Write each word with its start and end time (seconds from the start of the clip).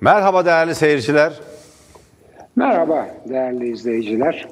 Merhaba 0.00 0.44
değerli 0.44 0.74
seyirciler. 0.74 1.32
Merhaba 2.56 3.06
değerli 3.28 3.68
izleyiciler. 3.68 4.48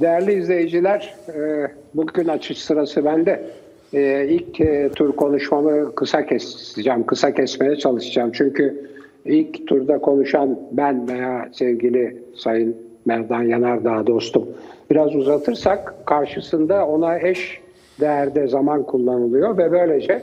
Değerli 0.00 0.32
izleyiciler, 0.32 1.14
e, 1.28 1.68
bugün 1.94 2.28
açış 2.28 2.62
sırası 2.62 3.04
bende. 3.04 3.44
E, 3.92 4.26
İlk 4.28 4.60
e, 4.60 4.88
tur 4.88 5.16
konuşmamı 5.16 5.94
kısa 5.94 6.26
keseceğim, 6.26 7.06
kısa 7.06 7.34
kesmeye 7.34 7.76
çalışacağım. 7.76 8.32
Çünkü 8.32 8.90
ilk 9.24 9.66
turda 9.66 9.98
konuşan 9.98 10.58
ben 10.72 11.08
veya 11.08 11.48
sevgili 11.52 12.22
Sayın 12.36 12.76
Merdan 13.04 13.42
Yanardağ 13.42 14.06
dostum 14.06 14.48
biraz 14.90 15.14
uzatırsak 15.14 16.06
karşısında 16.06 16.86
ona 16.86 17.18
eş 17.18 17.60
değerde 18.00 18.48
zaman 18.48 18.82
kullanılıyor 18.82 19.58
ve 19.58 19.72
böylece 19.72 20.22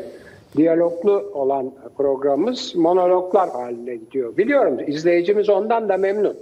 diyaloglu 0.58 1.32
olan 1.34 1.72
programımız 1.98 2.76
monologlar 2.76 3.50
haline 3.50 3.96
gidiyor. 3.96 4.38
Biliyorum 4.38 4.78
izleyicimiz 4.88 5.50
ondan 5.50 5.90
da 5.90 5.98
memnun. 5.98 6.38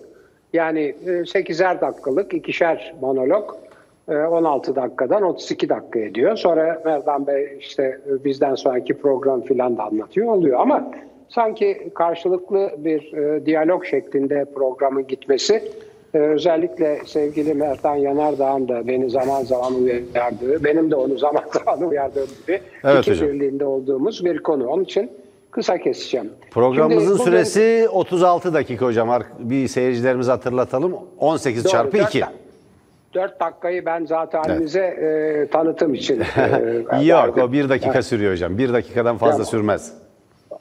Yani 0.54 0.95
8'er 1.05 1.81
dakikalık 1.81 2.34
ikişer 2.34 2.95
monolog 3.02 3.55
16 4.08 4.76
dakikadan 4.76 5.23
32 5.23 5.70
dakika 5.70 6.00
ediyor. 6.00 6.36
Sonra 6.36 6.81
Merdan 6.86 7.27
Bey 7.27 7.58
işte 7.59 8.00
bizden 8.26 8.55
sonraki 8.55 8.94
program 8.94 9.41
filan 9.41 9.77
da 9.77 9.84
anlatıyor 9.84 10.28
oluyor 10.28 10.59
ama 10.59 10.91
sanki 11.30 11.89
karşılıklı 11.95 12.72
bir 12.78 13.14
e, 13.14 13.45
diyalog 13.45 13.86
şeklinde 13.86 14.45
programın 14.55 15.08
gitmesi 15.08 15.72
e, 16.13 16.18
özellikle 16.18 16.99
sevgili 17.05 17.54
Merdan 17.54 17.95
Yanardağ'ın 17.95 18.67
da 18.67 18.88
beni 18.88 19.09
zaman 19.09 19.44
zaman 19.44 19.73
uyardığı, 19.76 20.63
benim 20.63 20.91
de 20.91 20.95
onu 20.95 21.17
zaman 21.17 21.44
zaman 21.66 21.90
uyardığım 21.90 22.27
gibi 22.41 22.62
Evet 22.84 23.00
iki 23.02 23.12
hocam. 23.12 23.27
birliğinde 23.27 23.66
olduğumuz 23.66 24.26
bir 24.26 24.38
konu. 24.44 24.67
Onun 24.67 24.84
için 24.84 25.12
kısa 25.52 25.77
keseceğim. 25.77 26.30
Programımızın 26.52 27.00
Şimdi 27.08 27.20
bugün- 27.20 27.23
süresi 27.31 27.90
36 27.90 28.53
dakika 28.53 28.86
hocam. 28.86 29.22
Bir 29.40 29.67
seyircilerimize 29.67 30.31
hatırlatalım. 30.31 30.95
18 31.20 31.64
Doğru, 31.64 31.72
çarpı 31.72 31.97
dört 31.97 32.09
2. 32.09 32.19
dak- 32.19 32.28
Dört 33.14 33.39
dakikayı 33.39 33.86
ben 33.86 34.06
zaten 34.06 34.44
halinize 34.44 34.80
e, 34.81 35.47
tanıtım 35.52 35.94
için 35.94 36.22
e, 36.91 37.02
Yok 37.06 37.38
o 37.38 37.52
bir 37.52 37.69
dakika 37.69 38.02
sürüyor 38.02 38.31
hocam. 38.31 38.58
Bir 38.58 38.73
dakikadan 38.73 39.17
fazla 39.17 39.31
Tamam. 39.31 39.45
sürmez. 39.45 39.94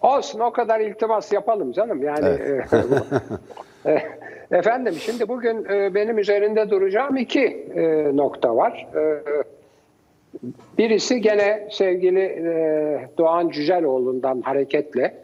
Olsun 0.02 0.40
o 0.40 0.50
kadar 0.52 0.80
iltimas 0.80 1.32
yapalım 1.32 1.72
canım. 1.72 2.02
Yani 2.02 2.26
e, 2.28 2.60
bu- 2.72 3.88
e, 3.90 4.02
efendim 4.52 4.94
şimdi 4.94 5.28
bugün 5.28 5.64
e, 5.64 5.94
benim 5.94 6.18
üzerinde 6.18 6.70
duracağım 6.70 7.16
iki 7.16 7.44
e, 7.74 8.16
nokta 8.16 8.56
var. 8.56 8.86
E, 8.94 9.22
birisi 10.78 11.20
gene 11.20 11.68
sevgili 11.70 12.44
Doğan 13.18 13.48
Cüceloğlu'ndan 13.48 14.40
hareketle 14.40 15.14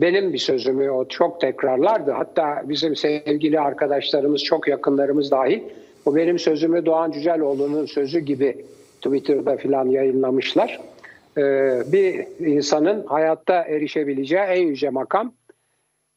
benim 0.00 0.32
bir 0.32 0.38
sözümü 0.38 0.90
o 0.90 1.08
çok 1.08 1.40
tekrarlardı. 1.40 2.10
Hatta 2.10 2.62
bizim 2.64 2.96
sevgili 2.96 3.60
arkadaşlarımız, 3.60 4.44
çok 4.44 4.68
yakınlarımız 4.68 5.30
dahil 5.30 5.62
bu 6.06 6.16
benim 6.16 6.38
sözümü 6.38 6.86
Doğan 6.86 7.10
Cüceloğlu'nun 7.10 7.86
sözü 7.86 8.18
gibi 8.18 8.64
Twitter'da 9.00 9.56
filan 9.56 9.88
yayınlamışlar. 9.88 10.80
Bir 11.92 12.26
insanın 12.46 13.06
hayatta 13.06 13.62
erişebileceği 13.62 14.42
en 14.42 14.66
yüce 14.66 14.90
makam 14.90 15.32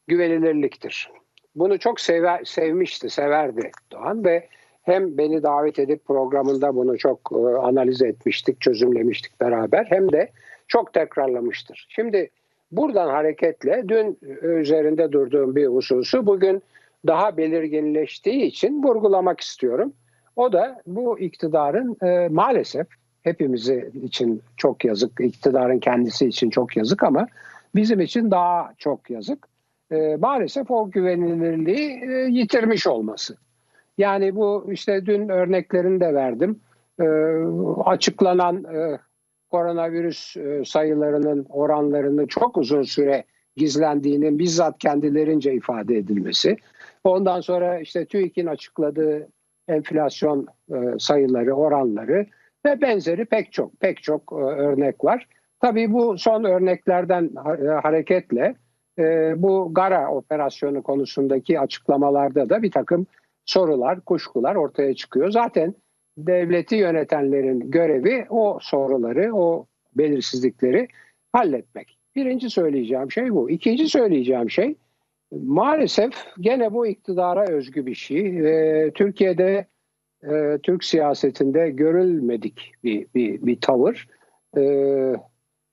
güvenilirliktir. 0.06 1.10
Bunu 1.56 1.78
çok 1.78 2.00
sever, 2.00 2.44
sevmişti, 2.44 3.10
severdi 3.10 3.70
Doğan 3.92 4.24
ve 4.24 4.48
hem 4.82 5.18
beni 5.18 5.42
davet 5.42 5.78
edip 5.78 6.04
programında 6.04 6.76
bunu 6.76 6.98
çok 6.98 7.20
e, 7.32 7.36
analiz 7.36 8.02
etmiştik, 8.02 8.60
çözümlemiştik 8.60 9.40
beraber 9.40 9.84
hem 9.84 10.12
de 10.12 10.30
çok 10.68 10.92
tekrarlamıştır. 10.92 11.86
Şimdi 11.88 12.30
buradan 12.72 13.08
hareketle 13.08 13.84
dün 13.88 14.18
üzerinde 14.42 15.12
durduğum 15.12 15.56
bir 15.56 15.66
hususu 15.66 16.26
bugün 16.26 16.62
daha 17.06 17.36
belirginleştiği 17.36 18.42
için 18.42 18.82
vurgulamak 18.82 19.40
istiyorum. 19.40 19.92
O 20.36 20.52
da 20.52 20.82
bu 20.86 21.18
iktidarın 21.18 21.96
e, 22.06 22.28
maalesef 22.28 22.86
hepimizi 23.22 23.90
için 24.02 24.42
çok 24.56 24.84
yazık, 24.84 25.20
iktidarın 25.20 25.78
kendisi 25.78 26.26
için 26.26 26.50
çok 26.50 26.76
yazık 26.76 27.02
ama 27.02 27.26
bizim 27.74 28.00
için 28.00 28.30
daha 28.30 28.72
çok 28.78 29.10
yazık. 29.10 29.55
E, 29.90 30.16
maalesef 30.16 30.70
o 30.70 30.90
güvenilirliği 30.90 32.00
e, 32.10 32.12
yitirmiş 32.30 32.86
olması. 32.86 33.36
Yani 33.98 34.36
bu 34.36 34.66
işte 34.72 35.06
dün 35.06 35.28
örneklerini 35.28 36.00
de 36.00 36.14
verdim. 36.14 36.60
E, 37.00 37.04
açıklanan 37.84 38.64
e, 38.64 38.98
koronavirüs 39.50 40.36
e, 40.36 40.64
sayılarının 40.64 41.46
oranlarını 41.48 42.26
çok 42.26 42.56
uzun 42.56 42.82
süre 42.82 43.24
gizlendiğinin 43.56 44.38
bizzat 44.38 44.78
kendilerince 44.78 45.52
ifade 45.52 45.96
edilmesi. 45.96 46.56
Ondan 47.04 47.40
sonra 47.40 47.80
işte 47.80 48.04
TÜİK'in 48.04 48.46
açıkladığı 48.46 49.28
enflasyon 49.68 50.46
e, 50.70 50.74
sayıları, 50.98 51.52
oranları 51.52 52.26
ve 52.66 52.80
benzeri 52.80 53.24
pek 53.24 53.52
çok 53.52 53.80
pek 53.80 54.02
çok 54.02 54.32
e, 54.32 54.34
örnek 54.34 55.04
var. 55.04 55.28
Tabii 55.60 55.92
bu 55.92 56.18
son 56.18 56.44
örneklerden 56.44 57.30
e, 57.64 57.68
hareketle 57.68 58.54
e, 58.98 59.34
bu 59.36 59.74
Gara 59.74 60.10
operasyonu 60.10 60.82
konusundaki 60.82 61.60
açıklamalarda 61.60 62.48
da 62.48 62.62
bir 62.62 62.70
takım 62.70 63.06
sorular, 63.44 64.00
kuşkular 64.00 64.54
ortaya 64.54 64.94
çıkıyor. 64.94 65.30
Zaten 65.30 65.74
devleti 66.18 66.76
yönetenlerin 66.76 67.70
görevi 67.70 68.26
o 68.30 68.58
soruları, 68.62 69.34
o 69.34 69.66
belirsizlikleri 69.94 70.88
halletmek. 71.32 71.98
Birinci 72.16 72.50
söyleyeceğim 72.50 73.12
şey 73.12 73.34
bu. 73.34 73.50
İkinci 73.50 73.88
söyleyeceğim 73.88 74.50
şey 74.50 74.74
maalesef 75.32 76.12
gene 76.40 76.72
bu 76.72 76.86
iktidara 76.86 77.46
özgü 77.46 77.86
bir 77.86 77.94
şey. 77.94 78.26
Ee, 78.26 78.90
Türkiye'de 78.94 79.66
e, 80.22 80.58
Türk 80.62 80.84
siyasetinde 80.84 81.70
görülmedik 81.70 82.72
bir, 82.84 83.06
bir, 83.14 83.46
bir 83.46 83.60
tavır. 83.60 84.08
Ee, 84.56 85.14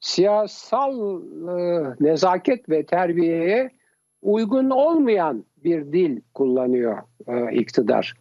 siyasal 0.04 1.22
e, 1.50 1.84
nezaket 2.00 2.70
ve 2.70 2.84
terbiyeye 2.84 3.70
uygun 4.22 4.70
olmayan 4.70 5.46
bir 5.64 5.94
dil 5.94 6.22
kullanıyor 6.34 6.98
e, 7.28 7.56
iktidar. 7.56 8.14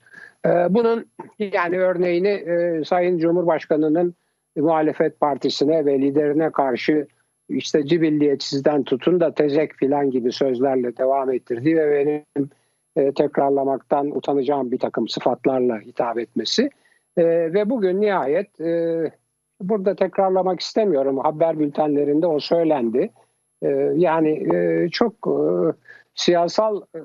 E, 0.47 0.49
bunun 0.49 1.07
yani 1.39 1.79
örneğini 1.79 2.29
e, 2.29 2.85
Sayın 2.85 3.19
Cumhurbaşkanı'nın 3.19 4.15
muhalefet 4.57 5.21
partisine 5.21 5.87
ve 5.87 6.01
liderine 6.01 6.51
karşı 6.51 7.07
işte 7.49 7.87
cibilliyetsizden 7.87 8.83
tutun 8.83 9.21
da 9.21 9.35
tezek 9.35 9.73
filan 9.73 10.11
gibi 10.11 10.33
sözlerle 10.33 10.97
devam 10.97 11.31
ettirdiği 11.31 11.77
ve 11.77 11.91
benim 11.91 12.51
e, 12.97 13.13
tekrarlamaktan 13.13 14.17
utanacağım 14.17 14.73
bir 14.73 14.79
takım 14.79 15.09
sıfatlarla 15.09 15.81
hitap 15.81 16.19
etmesi. 16.19 16.71
E, 17.17 17.25
ve 17.25 17.71
bugün 17.71 18.01
nihayet 18.01 18.61
e, 18.61 19.03
burada 19.69 19.97
tekrarlamak 19.97 20.61
istemiyorum 20.61 21.19
haber 21.19 21.59
bültenlerinde 21.59 22.27
o 22.27 22.41
söylendi. 22.41 23.11
E, 23.63 23.69
yani 23.97 24.57
e, 24.57 24.89
çok 24.89 25.15
e, 25.27 25.37
siyasal 26.15 26.83
e, 26.97 26.99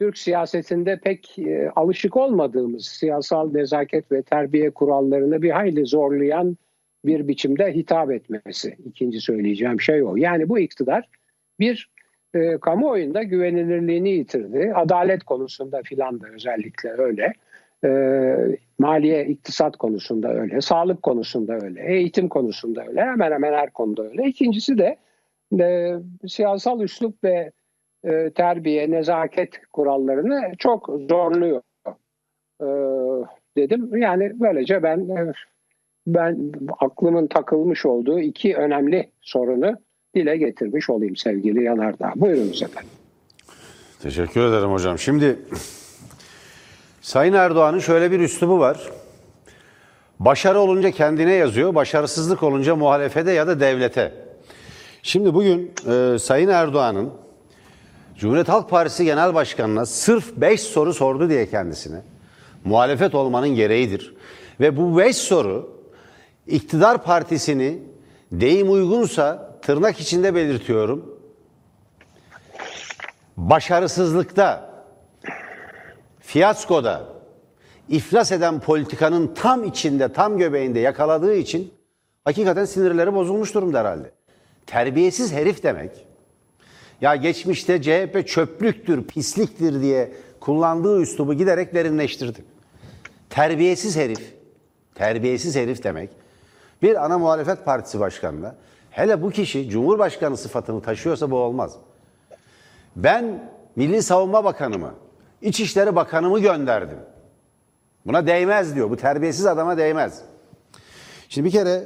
Türk 0.00 0.18
siyasetinde 0.18 1.00
pek 1.04 1.36
alışık 1.76 2.16
olmadığımız 2.16 2.86
siyasal 2.86 3.52
nezaket 3.52 4.12
ve 4.12 4.22
terbiye 4.22 4.70
kurallarını 4.70 5.42
bir 5.42 5.50
hayli 5.50 5.86
zorlayan 5.86 6.56
bir 7.04 7.28
biçimde 7.28 7.74
hitap 7.74 8.12
etmesi. 8.12 8.76
İkinci 8.84 9.20
söyleyeceğim 9.20 9.80
şey 9.80 10.02
o. 10.02 10.16
Yani 10.16 10.48
bu 10.48 10.58
iktidar 10.58 11.08
bir 11.60 11.90
e, 12.34 12.58
kamuoyunda 12.58 13.22
güvenilirliğini 13.22 14.10
yitirdi. 14.10 14.72
Adalet 14.74 15.24
konusunda 15.24 15.82
filan 15.82 16.20
da 16.20 16.26
özellikle 16.34 16.90
öyle. 16.90 17.32
E, 17.84 17.88
maliye, 18.78 19.26
iktisat 19.26 19.76
konusunda 19.76 20.34
öyle. 20.34 20.60
Sağlık 20.60 21.02
konusunda 21.02 21.54
öyle. 21.54 21.94
Eğitim 21.94 22.28
konusunda 22.28 22.84
öyle. 22.88 23.00
Hemen 23.00 23.32
hemen 23.32 23.52
her 23.52 23.70
konuda 23.70 24.02
öyle. 24.02 24.24
İkincisi 24.26 24.78
de 24.78 24.96
e, 25.60 25.94
siyasal 26.28 26.80
üslup 26.80 27.24
ve 27.24 27.52
e, 28.04 28.30
terbiye, 28.30 28.90
nezaket 28.90 29.66
kurallarını 29.72 30.52
çok 30.58 30.86
zorluyor 31.08 31.62
e, 32.60 32.66
dedim. 33.56 33.96
Yani 33.96 34.32
böylece 34.40 34.82
ben 34.82 34.98
e, 34.98 35.32
ben 36.06 36.52
aklımın 36.80 37.26
takılmış 37.26 37.86
olduğu 37.86 38.20
iki 38.20 38.56
önemli 38.56 39.10
sorunu 39.20 39.76
dile 40.14 40.36
getirmiş 40.36 40.90
olayım 40.90 41.16
sevgili 41.16 41.64
Yanardağ. 41.64 42.12
Buyurunuz 42.16 42.62
efendim. 42.62 42.90
Teşekkür 44.02 44.40
ederim 44.40 44.70
hocam. 44.70 44.98
Şimdi 44.98 45.38
Sayın 47.04 47.32
Erdoğan'ın 47.32 47.78
şöyle 47.78 48.10
bir 48.10 48.20
üslubu 48.20 48.58
var. 48.58 48.80
Başarı 50.20 50.60
olunca 50.60 50.90
kendine 50.90 51.32
yazıyor, 51.32 51.74
başarısızlık 51.74 52.42
olunca 52.42 52.76
muhalefete 52.76 53.32
ya 53.32 53.46
da 53.46 53.60
devlete. 53.60 54.14
Şimdi 55.02 55.34
bugün 55.34 55.72
e, 55.90 56.18
Sayın 56.18 56.48
Erdoğan'ın 56.48 57.10
Cumhuriyet 58.18 58.48
Halk 58.48 58.70
Partisi 58.70 59.04
Genel 59.04 59.34
Başkanı'na 59.34 59.86
sırf 59.86 60.36
5 60.36 60.60
soru 60.60 60.94
sordu 60.94 61.28
diye 61.28 61.50
kendisine. 61.50 62.02
Muhalefet 62.64 63.14
olmanın 63.14 63.48
gereğidir. 63.48 64.14
Ve 64.60 64.76
bu 64.76 64.98
5 64.98 65.16
soru 65.16 65.80
iktidar 66.46 67.02
partisini 67.04 67.82
deyim 68.32 68.72
uygunsa 68.72 69.58
tırnak 69.62 70.00
içinde 70.00 70.34
belirtiyorum 70.34 71.18
başarısızlıkta, 73.36 74.73
fiyaskoda, 76.26 77.04
iflas 77.88 78.32
eden 78.32 78.60
politikanın 78.60 79.34
tam 79.34 79.64
içinde, 79.64 80.12
tam 80.12 80.38
göbeğinde 80.38 80.80
yakaladığı 80.80 81.34
için 81.34 81.74
hakikaten 82.24 82.64
sinirleri 82.64 83.14
bozulmuş 83.14 83.54
durumda 83.54 83.80
herhalde. 83.80 84.10
Terbiyesiz 84.66 85.32
herif 85.32 85.62
demek. 85.62 86.06
Ya 87.00 87.16
geçmişte 87.16 87.82
CHP 87.82 88.28
çöplüktür, 88.28 89.04
pisliktir 89.04 89.80
diye 89.80 90.12
kullandığı 90.40 91.00
üslubu 91.00 91.34
giderek 91.34 91.74
derinleştirdi. 91.74 92.44
Terbiyesiz 93.30 93.96
herif, 93.96 94.34
terbiyesiz 94.94 95.56
herif 95.56 95.84
demek. 95.84 96.10
Bir 96.82 97.04
ana 97.04 97.18
muhalefet 97.18 97.64
partisi 97.64 98.00
başkanına, 98.00 98.54
hele 98.90 99.22
bu 99.22 99.30
kişi 99.30 99.68
Cumhurbaşkanı 99.68 100.36
sıfatını 100.36 100.82
taşıyorsa 100.82 101.30
bu 101.30 101.36
olmaz. 101.36 101.76
Ben 102.96 103.50
Milli 103.76 104.02
Savunma 104.02 104.44
Bakanımı, 104.44 104.94
İçişleri 105.44 105.96
Bakanımı 105.96 106.40
gönderdim. 106.40 106.98
Buna 108.06 108.26
değmez 108.26 108.74
diyor. 108.74 108.90
Bu 108.90 108.96
terbiyesiz 108.96 109.46
adama 109.46 109.76
değmez. 109.76 110.22
Şimdi 111.28 111.46
bir 111.46 111.52
kere 111.52 111.84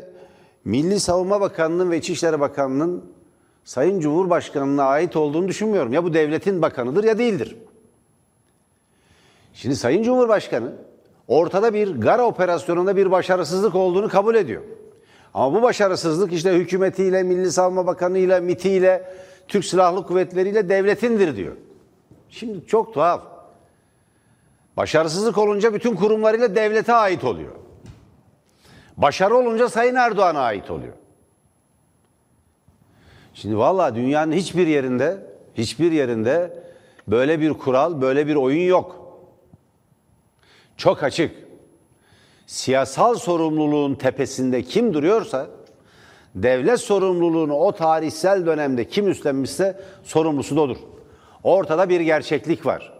Milli 0.64 1.00
Savunma 1.00 1.40
Bakanlığı'nın 1.40 1.90
ve 1.90 1.98
İçişleri 1.98 2.40
Bakanlığı'nın 2.40 3.04
Sayın 3.64 4.00
Cumhurbaşkanı'na 4.00 4.84
ait 4.84 5.16
olduğunu 5.16 5.48
düşünmüyorum. 5.48 5.92
Ya 5.92 6.04
bu 6.04 6.14
devletin 6.14 6.62
bakanıdır 6.62 7.04
ya 7.04 7.18
değildir. 7.18 7.56
Şimdi 9.54 9.76
Sayın 9.76 10.02
Cumhurbaşkanı 10.02 10.72
ortada 11.28 11.74
bir 11.74 12.00
Gara 12.00 12.26
operasyonunda 12.26 12.96
bir 12.96 13.10
başarısızlık 13.10 13.74
olduğunu 13.74 14.08
kabul 14.08 14.34
ediyor. 14.34 14.62
Ama 15.34 15.58
bu 15.58 15.62
başarısızlık 15.62 16.32
işte 16.32 16.52
hükümetiyle, 16.52 17.22
Milli 17.22 17.52
Savunma 17.52 17.86
Bakanı'yla, 17.86 18.40
MİT'iyle, 18.40 19.12
Türk 19.48 19.64
Silahlı 19.64 20.06
Kuvvetleri'yle 20.06 20.68
devletindir 20.68 21.36
diyor. 21.36 21.56
Şimdi 22.28 22.66
çok 22.66 22.94
tuhaf. 22.94 23.37
Başarısızlık 24.78 25.38
olunca 25.38 25.74
bütün 25.74 25.94
kurumlarıyla 25.94 26.54
devlete 26.54 26.94
ait 26.94 27.24
oluyor. 27.24 27.52
Başarı 28.96 29.36
olunca 29.36 29.68
Sayın 29.68 29.94
Erdoğan'a 29.94 30.40
ait 30.40 30.70
oluyor. 30.70 30.92
Şimdi 33.34 33.58
valla 33.58 33.94
dünyanın 33.94 34.32
hiçbir 34.32 34.66
yerinde, 34.66 35.26
hiçbir 35.54 35.92
yerinde 35.92 36.62
böyle 37.08 37.40
bir 37.40 37.52
kural, 37.52 38.00
böyle 38.00 38.26
bir 38.26 38.34
oyun 38.34 38.68
yok. 38.68 39.18
Çok 40.76 41.02
açık. 41.02 41.34
Siyasal 42.46 43.14
sorumluluğun 43.14 43.94
tepesinde 43.94 44.62
kim 44.62 44.94
duruyorsa, 44.94 45.46
devlet 46.34 46.80
sorumluluğunu 46.80 47.54
o 47.54 47.72
tarihsel 47.72 48.46
dönemde 48.46 48.88
kim 48.88 49.08
üstlenmişse 49.08 49.80
sorumlusu 50.02 50.56
da 50.56 50.60
odur. 50.60 50.78
Ortada 51.42 51.88
bir 51.88 52.00
gerçeklik 52.00 52.66
var. 52.66 52.97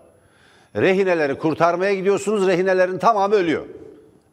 Rehineleri 0.76 1.38
kurtarmaya 1.38 1.94
gidiyorsunuz, 1.94 2.46
rehinelerin 2.46 2.98
tamamı 2.98 3.34
ölüyor. 3.34 3.66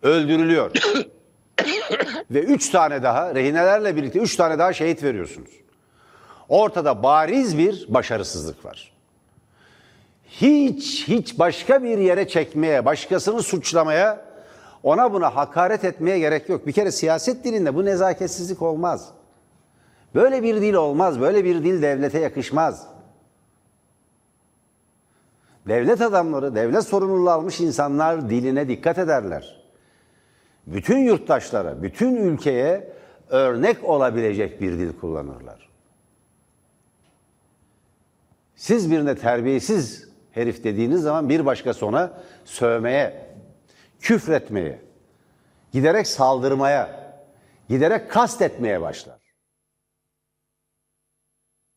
Öldürülüyor. 0.04 0.72
Ve 2.32 2.40
üç 2.40 2.70
tane 2.70 3.04
daha, 3.04 3.36
rehinelerle 3.36 3.96
birlikte 3.96 4.20
üç 4.20 4.36
tane 4.36 4.60
daha 4.60 4.74
şehit 4.74 5.04
veriyorsunuz. 5.04 5.50
Ortada 6.50 7.04
bariz 7.04 7.58
bir 7.58 7.86
başarısızlık 7.90 8.66
var. 8.66 8.92
Hiç, 10.28 11.08
hiç 11.08 11.40
başka 11.40 11.84
bir 11.84 11.98
yere 11.98 12.28
çekmeye, 12.28 12.86
başkasını 12.86 13.44
suçlamaya, 13.44 14.26
ona 14.84 15.14
buna 15.14 15.36
hakaret 15.36 15.84
etmeye 15.84 16.20
gerek 16.20 16.50
yok. 16.50 16.68
Bir 16.68 16.72
kere 16.72 16.92
siyaset 16.92 17.44
dilinde 17.44 17.76
bu 17.76 17.86
nezaketsizlik 17.86 18.62
olmaz. 18.62 19.10
Böyle 20.16 20.44
bir 20.44 20.62
dil 20.62 20.74
olmaz, 20.74 21.22
böyle 21.22 21.44
bir 21.44 21.64
dil 21.64 21.82
devlete 21.82 22.20
yakışmaz. 22.20 22.95
Devlet 25.68 26.02
adamları, 26.02 26.56
devlet 26.56 26.84
sorumluluğu 26.84 27.30
almış 27.30 27.60
insanlar 27.60 28.30
diline 28.30 28.68
dikkat 28.68 28.98
ederler. 28.98 29.62
Bütün 30.68 30.98
yurttaşlara, 30.98 31.84
bütün 31.84 32.16
ülkeye 32.16 32.94
örnek 33.30 33.84
olabilecek 33.84 34.62
bir 34.62 34.72
dil 34.72 35.00
kullanırlar. 35.00 35.70
Siz 38.56 38.92
birine 38.92 39.16
terbiyesiz 39.16 40.10
herif 40.32 40.64
dediğiniz 40.64 41.02
zaman 41.02 41.30
bir 41.30 41.46
başkası 41.46 41.86
ona 41.86 42.14
sövmeye, 42.46 43.36
küfretmeye, 44.00 44.82
giderek 45.72 46.08
saldırmaya, 46.08 47.14
giderek 47.70 48.12
kastetmeye 48.12 48.82
başlar. 48.82 49.20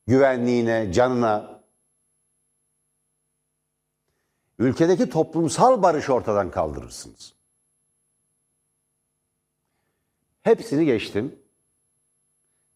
Güvenliğine, 0.06 0.92
canına, 0.92 1.57
ülkedeki 4.58 5.10
toplumsal 5.10 5.82
barış 5.82 6.10
ortadan 6.10 6.50
kaldırırsınız. 6.50 7.34
Hepsini 10.42 10.84
geçtim. 10.84 11.38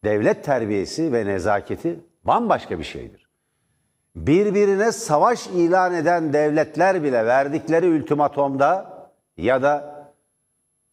Devlet 0.04 0.44
terbiyesi 0.44 1.12
ve 1.12 1.26
nezaketi 1.26 2.00
bambaşka 2.24 2.78
bir 2.78 2.84
şeydir. 2.84 3.28
Birbirine 4.16 4.92
savaş 4.92 5.46
ilan 5.46 5.94
eden 5.94 6.32
devletler 6.32 7.02
bile 7.02 7.26
verdikleri 7.26 7.88
ultimatomda 7.88 8.92
ya 9.36 9.62
da 9.62 9.92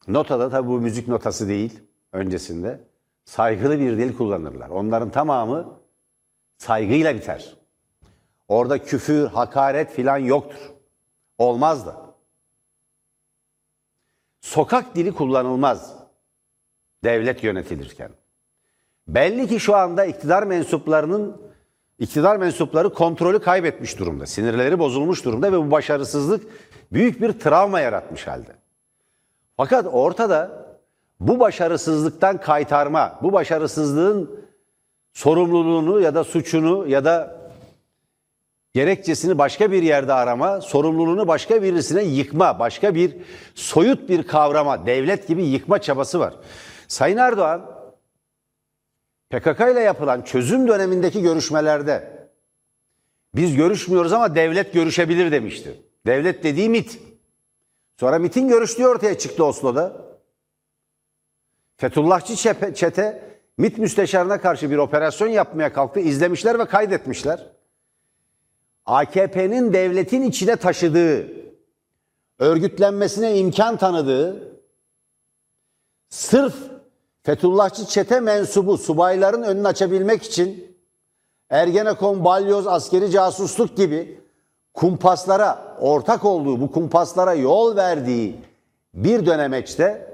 notada 0.07 0.49
tabi 0.49 0.67
bu 0.67 0.79
müzik 0.81 1.07
notası 1.07 1.47
değil 1.47 1.79
öncesinde 2.11 2.79
saygılı 3.25 3.79
bir 3.79 3.97
dil 3.97 4.17
kullanırlar. 4.17 4.69
Onların 4.69 5.09
tamamı 5.09 5.79
saygıyla 6.57 7.15
biter. 7.15 7.57
Orada 8.47 8.83
küfür, 8.83 9.27
hakaret 9.27 9.91
filan 9.91 10.17
yoktur. 10.17 10.78
Olmaz 11.39 11.85
da. 11.85 11.95
Sokak 14.41 14.95
dili 14.95 15.11
kullanılmaz 15.11 15.93
devlet 17.03 17.43
yönetilirken. 17.43 18.11
Belli 19.07 19.47
ki 19.47 19.59
şu 19.59 19.75
anda 19.75 20.05
iktidar 20.05 20.43
mensuplarının 20.43 21.41
iktidar 21.99 22.37
mensupları 22.37 22.93
kontrolü 22.93 23.39
kaybetmiş 23.39 23.99
durumda. 23.99 24.25
Sinirleri 24.25 24.79
bozulmuş 24.79 25.25
durumda 25.25 25.51
ve 25.51 25.57
bu 25.57 25.71
başarısızlık 25.71 26.43
büyük 26.91 27.21
bir 27.21 27.39
travma 27.39 27.79
yaratmış 27.79 28.27
halde. 28.27 28.55
Fakat 29.57 29.85
ortada 29.91 30.65
bu 31.19 31.39
başarısızlıktan 31.39 32.41
kaytarma, 32.41 33.19
bu 33.23 33.33
başarısızlığın 33.33 34.45
sorumluluğunu 35.13 35.99
ya 35.99 36.15
da 36.15 36.23
suçunu 36.23 36.87
ya 36.87 37.05
da 37.05 37.38
gerekçesini 38.73 39.37
başka 39.37 39.71
bir 39.71 39.83
yerde 39.83 40.13
arama, 40.13 40.61
sorumluluğunu 40.61 41.27
başka 41.27 41.63
birisine 41.63 42.03
yıkma, 42.03 42.59
başka 42.59 42.95
bir 42.95 43.15
soyut 43.55 44.09
bir 44.09 44.23
kavrama, 44.23 44.85
devlet 44.85 45.27
gibi 45.27 45.45
yıkma 45.45 45.81
çabası 45.81 46.19
var. 46.19 46.33
Sayın 46.87 47.17
Erdoğan 47.17 47.79
PKK 49.29 49.59
ile 49.59 49.79
yapılan 49.79 50.21
çözüm 50.21 50.67
dönemindeki 50.67 51.21
görüşmelerde 51.21 52.19
biz 53.35 53.55
görüşmüyoruz 53.55 54.13
ama 54.13 54.35
devlet 54.35 54.73
görüşebilir 54.73 55.31
demişti. 55.31 55.81
Devlet 56.05 56.43
dediği 56.43 56.69
MIT. 56.69 56.99
Sonra 57.97 58.19
MIT'in 58.19 58.47
görüştüğü 58.47 58.87
ortaya 58.87 59.17
çıktı 59.17 59.45
Oslo'da. 59.45 60.09
Fethullahçı 61.77 62.35
çete 62.73 63.23
MIT 63.57 63.77
müsteşarına 63.77 64.41
karşı 64.41 64.71
bir 64.71 64.77
operasyon 64.77 65.27
yapmaya 65.27 65.73
kalktı. 65.73 65.99
izlemişler 65.99 66.59
ve 66.59 66.65
kaydetmişler. 66.65 67.58
AKP'nin 68.89 69.73
devletin 69.73 70.21
içine 70.21 70.55
taşıdığı, 70.55 71.27
örgütlenmesine 72.39 73.37
imkan 73.37 73.77
tanıdığı, 73.77 74.57
sırf 76.09 76.55
Fethullahçı 77.23 77.85
çete 77.85 78.19
mensubu 78.19 78.77
subayların 78.77 79.43
önünü 79.43 79.67
açabilmek 79.67 80.23
için 80.23 80.77
Ergenekon, 81.49 82.25
balyoz, 82.25 82.67
askeri 82.67 83.11
casusluk 83.11 83.77
gibi 83.77 84.19
kumpaslara 84.73 85.77
ortak 85.79 86.25
olduğu, 86.25 86.61
bu 86.61 86.71
kumpaslara 86.71 87.33
yol 87.33 87.75
verdiği 87.75 88.35
bir 88.93 89.25
dönemeçte, 89.25 90.07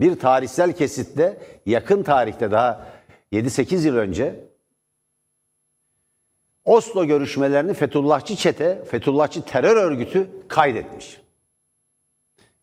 bir 0.00 0.18
tarihsel 0.18 0.72
kesitte, 0.72 1.38
yakın 1.66 2.02
tarihte 2.02 2.50
daha 2.50 2.86
7-8 3.32 3.86
yıl 3.86 3.96
önce 3.96 4.53
Oslo 6.64 7.04
görüşmelerini 7.04 7.74
Fethullahçı 7.74 8.36
çete, 8.36 8.84
Fethullahçı 8.84 9.44
terör 9.44 9.76
örgütü 9.76 10.30
kaydetmiş. 10.48 11.20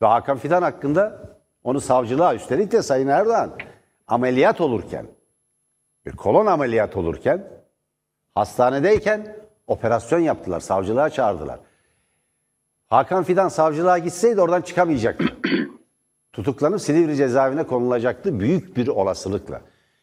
Ve 0.01 0.05
Hakan 0.05 0.37
Fidan 0.37 0.61
hakkında 0.61 1.21
onu 1.63 1.81
savcılığa 1.81 2.35
üstelik 2.35 2.71
de 2.71 2.81
Sayın 2.81 3.07
Erdoğan 3.07 3.51
ameliyat 4.07 4.61
olurken, 4.61 5.05
bir 6.05 6.11
kolon 6.11 6.45
ameliyat 6.45 6.97
olurken, 6.97 7.47
hastanedeyken 8.35 9.35
operasyon 9.67 10.19
yaptılar, 10.19 10.59
savcılığa 10.59 11.09
çağırdılar. 11.09 11.59
Hakan 12.87 13.23
Fidan 13.23 13.49
savcılığa 13.49 13.97
gitseydi 13.97 14.41
oradan 14.41 14.61
çıkamayacaktı. 14.61 15.25
Tutuklanıp 16.33 16.81
Silivri 16.81 17.15
cezaevine 17.15 17.63
konulacaktı 17.63 18.39
büyük 18.39 18.77
bir 18.77 18.87
olasılıkla. 18.87 19.61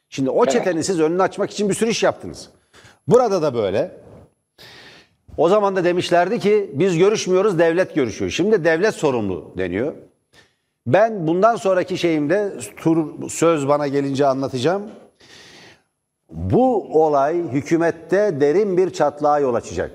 Şimdi 0.08 0.30
o 0.30 0.46
çetenin 0.46 0.80
siz 0.80 1.00
önünü 1.00 1.22
açmak 1.22 1.50
için 1.50 1.68
bir 1.68 1.74
sürü 1.74 1.90
iş 1.90 2.02
yaptınız. 2.02 2.50
Burada 3.08 3.42
da 3.42 3.54
böyle. 3.54 3.90
O 5.36 5.48
zaman 5.48 5.76
da 5.76 5.84
demişlerdi 5.84 6.38
ki 6.38 6.70
biz 6.74 6.98
görüşmüyoruz 6.98 7.58
devlet 7.58 7.94
görüşüyor. 7.94 8.30
Şimdi 8.30 8.64
devlet 8.64 8.94
sorumlu 8.94 9.52
deniyor. 9.58 9.94
Ben 10.86 11.26
bundan 11.26 11.56
sonraki 11.56 11.98
şeyimde 11.98 12.52
tur 12.76 13.28
söz 13.28 13.68
bana 13.68 13.88
gelince 13.88 14.26
anlatacağım. 14.26 14.82
Bu 16.30 17.02
olay 17.04 17.42
hükümette 17.42 18.40
derin 18.40 18.76
bir 18.76 18.90
çatlağa 18.90 19.38
yol 19.38 19.54
açacak. 19.54 19.90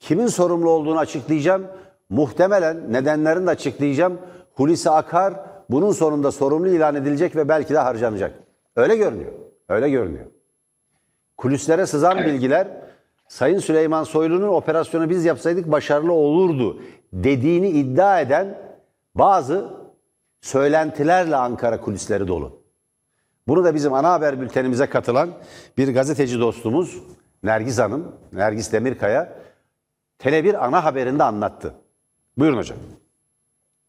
Kimin 0.00 0.26
sorumlu 0.26 0.70
olduğunu 0.70 0.98
açıklayacağım. 0.98 1.66
Muhtemelen 2.08 2.92
nedenlerini 2.92 3.46
de 3.46 3.50
açıklayacağım. 3.50 4.18
Hulusi 4.54 4.90
Akar 4.90 5.34
bunun 5.70 5.92
sonunda 5.92 6.32
sorumlu 6.32 6.68
ilan 6.68 6.94
edilecek 6.94 7.36
ve 7.36 7.48
belki 7.48 7.74
de 7.74 7.78
harcanacak. 7.78 8.34
Öyle 8.76 8.96
görünüyor. 8.96 9.32
Öyle 9.68 9.90
görünüyor. 9.90 10.35
Kulislere 11.36 11.86
sızan 11.86 12.18
bilgiler 12.18 12.68
Sayın 13.28 13.58
Süleyman 13.58 14.04
Soylu'nun 14.04 14.48
operasyonu 14.48 15.10
biz 15.10 15.24
yapsaydık 15.24 15.72
başarılı 15.72 16.12
olurdu 16.12 16.82
dediğini 17.12 17.68
iddia 17.68 18.20
eden 18.20 18.58
bazı 19.14 19.68
söylentilerle 20.40 21.36
Ankara 21.36 21.80
kulisleri 21.80 22.28
dolu. 22.28 22.62
Bunu 23.48 23.64
da 23.64 23.74
bizim 23.74 23.92
ana 23.92 24.12
haber 24.12 24.40
bültenimize 24.40 24.86
katılan 24.86 25.30
bir 25.78 25.94
gazeteci 25.94 26.40
dostumuz 26.40 27.02
Nergiz 27.42 27.78
Hanım, 27.78 28.12
Nergis 28.32 28.72
Demirkaya 28.72 29.32
Tele1 30.18 30.56
ana 30.56 30.84
haberinde 30.84 31.22
anlattı. 31.22 31.74
Buyurun 32.38 32.56
hocam. 32.56 32.78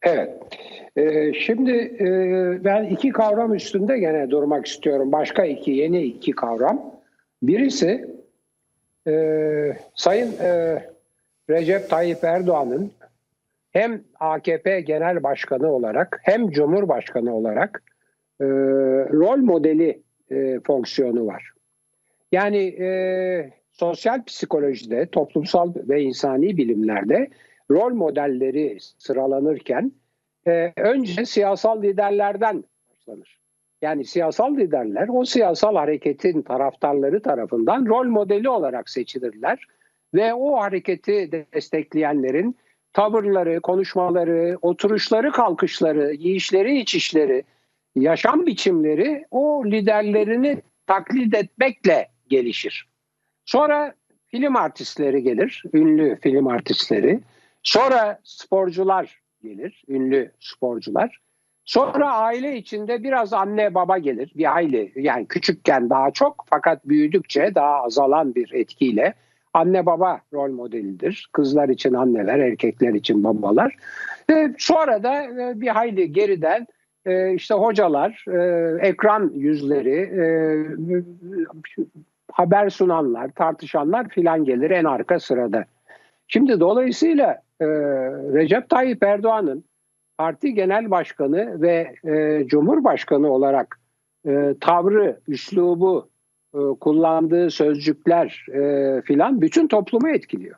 Evet. 0.02 0.30
Ee, 0.98 1.34
şimdi 1.34 1.72
e, 1.72 2.06
ben 2.64 2.84
iki 2.84 3.10
kavram 3.10 3.54
üstünde 3.54 4.00
gene 4.00 4.30
durmak 4.30 4.66
istiyorum. 4.68 5.12
Başka 5.12 5.46
iki, 5.46 5.72
yeni 5.72 6.02
iki 6.02 6.32
kavram. 6.32 6.97
Birisi 7.42 8.06
e, 9.08 9.14
Sayın 9.96 10.38
e, 10.42 10.84
Recep 11.50 11.90
Tayyip 11.90 12.24
Erdoğan'ın 12.24 12.92
hem 13.72 14.04
AKP 14.20 14.82
Genel 14.82 15.24
Başkanı 15.24 15.72
olarak 15.72 16.20
hem 16.24 16.50
Cumhurbaşkanı 16.50 17.36
olarak 17.36 17.84
e, 18.42 18.46
rol 19.14 19.38
modeli 19.38 20.04
e, 20.32 20.60
fonksiyonu 20.60 21.28
var. 21.28 21.52
Yani 22.32 22.58
e, 22.58 23.52
sosyal 23.72 24.24
psikolojide, 24.24 25.06
toplumsal 25.06 25.74
ve 25.76 26.02
insani 26.02 26.58
bilimlerde 26.58 27.28
rol 27.72 27.94
modelleri 27.94 28.78
sıralanırken 28.98 29.92
e, 30.48 30.74
önce 30.78 31.26
siyasal 31.26 31.84
liderlerden 31.84 32.64
başlanır. 32.90 33.40
Yani 33.82 34.06
siyasal 34.06 34.56
liderler 34.56 35.08
o 35.08 35.26
siyasal 35.26 35.76
hareketin 35.76 36.42
taraftarları 36.42 37.22
tarafından 37.22 37.86
rol 37.86 38.06
modeli 38.06 38.50
olarak 38.50 38.90
seçilirler 38.90 39.68
ve 40.14 40.34
o 40.34 40.60
hareketi 40.60 41.32
destekleyenlerin 41.54 42.56
tavırları, 42.94 43.62
konuşmaları, 43.62 44.58
oturuşları, 44.62 45.32
kalkışları, 45.32 46.14
yiyişleri, 46.14 46.80
içişleri, 46.80 47.44
yaşam 47.96 48.46
biçimleri 48.46 49.26
o 49.32 49.66
liderlerini 49.66 50.62
taklit 50.88 51.36
etmekle 51.36 52.08
gelişir. 52.30 52.88
Sonra 53.46 53.94
film 54.28 54.56
artistleri 54.56 55.24
gelir, 55.24 55.64
ünlü 55.74 56.20
film 56.22 56.48
artistleri. 56.48 57.20
Sonra 57.64 58.20
sporcular 58.24 59.22
gelir, 59.44 59.84
ünlü 59.88 60.32
sporcular. 60.40 61.20
Sonra 61.68 62.14
aile 62.14 62.58
içinde 62.58 63.04
biraz 63.04 63.34
anne 63.34 63.74
baba 63.74 63.98
gelir, 63.98 64.32
bir 64.36 64.56
aile 64.56 64.92
yani 64.96 65.28
küçükken 65.28 65.90
daha 65.90 66.12
çok 66.12 66.46
fakat 66.50 66.88
büyüdükçe 66.88 67.56
daha 67.56 67.84
azalan 67.84 68.36
bir 68.36 68.54
etkiyle 68.54 69.14
anne 69.54 69.86
baba 69.86 70.22
rol 70.34 70.52
modelidir. 70.52 71.30
Kızlar 71.34 71.70
için 71.70 71.94
anneler, 71.94 72.40
erkekler 72.40 72.94
için 72.94 73.24
babalar. 73.24 73.76
Ve 74.30 74.54
sonra 74.58 75.04
da 75.04 75.24
e, 75.24 75.62
bir 75.62 75.68
hayli 75.68 76.12
geriden 76.12 76.68
e, 77.06 77.34
işte 77.34 77.54
hocalar, 77.54 78.26
e, 78.28 78.88
ekran 78.88 79.32
yüzleri, 79.36 80.10
haber 82.32 82.70
sunanlar, 82.70 83.30
tartışanlar 83.30 84.10
filan 84.10 84.46
gelir 84.46 84.72
en 84.72 84.84
arka 84.84 85.20
sırada. 85.20 85.66
Şimdi 86.28 86.60
dolayısıyla 86.60 87.42
Recep 88.34 88.70
Tayyip 88.70 89.04
Erdoğan'ın 89.04 89.64
parti 90.18 90.54
genel 90.54 90.92
başkanı 90.92 91.62
ve 91.62 91.96
cumhurbaşkanı 92.48 93.30
olarak 93.30 93.80
tavrı, 94.62 95.20
üslubu, 95.28 96.10
kullandığı 96.80 97.52
sözcükler 97.52 98.46
filan 99.06 99.42
bütün 99.42 99.68
toplumu 99.68 100.10
etkiliyor. 100.10 100.56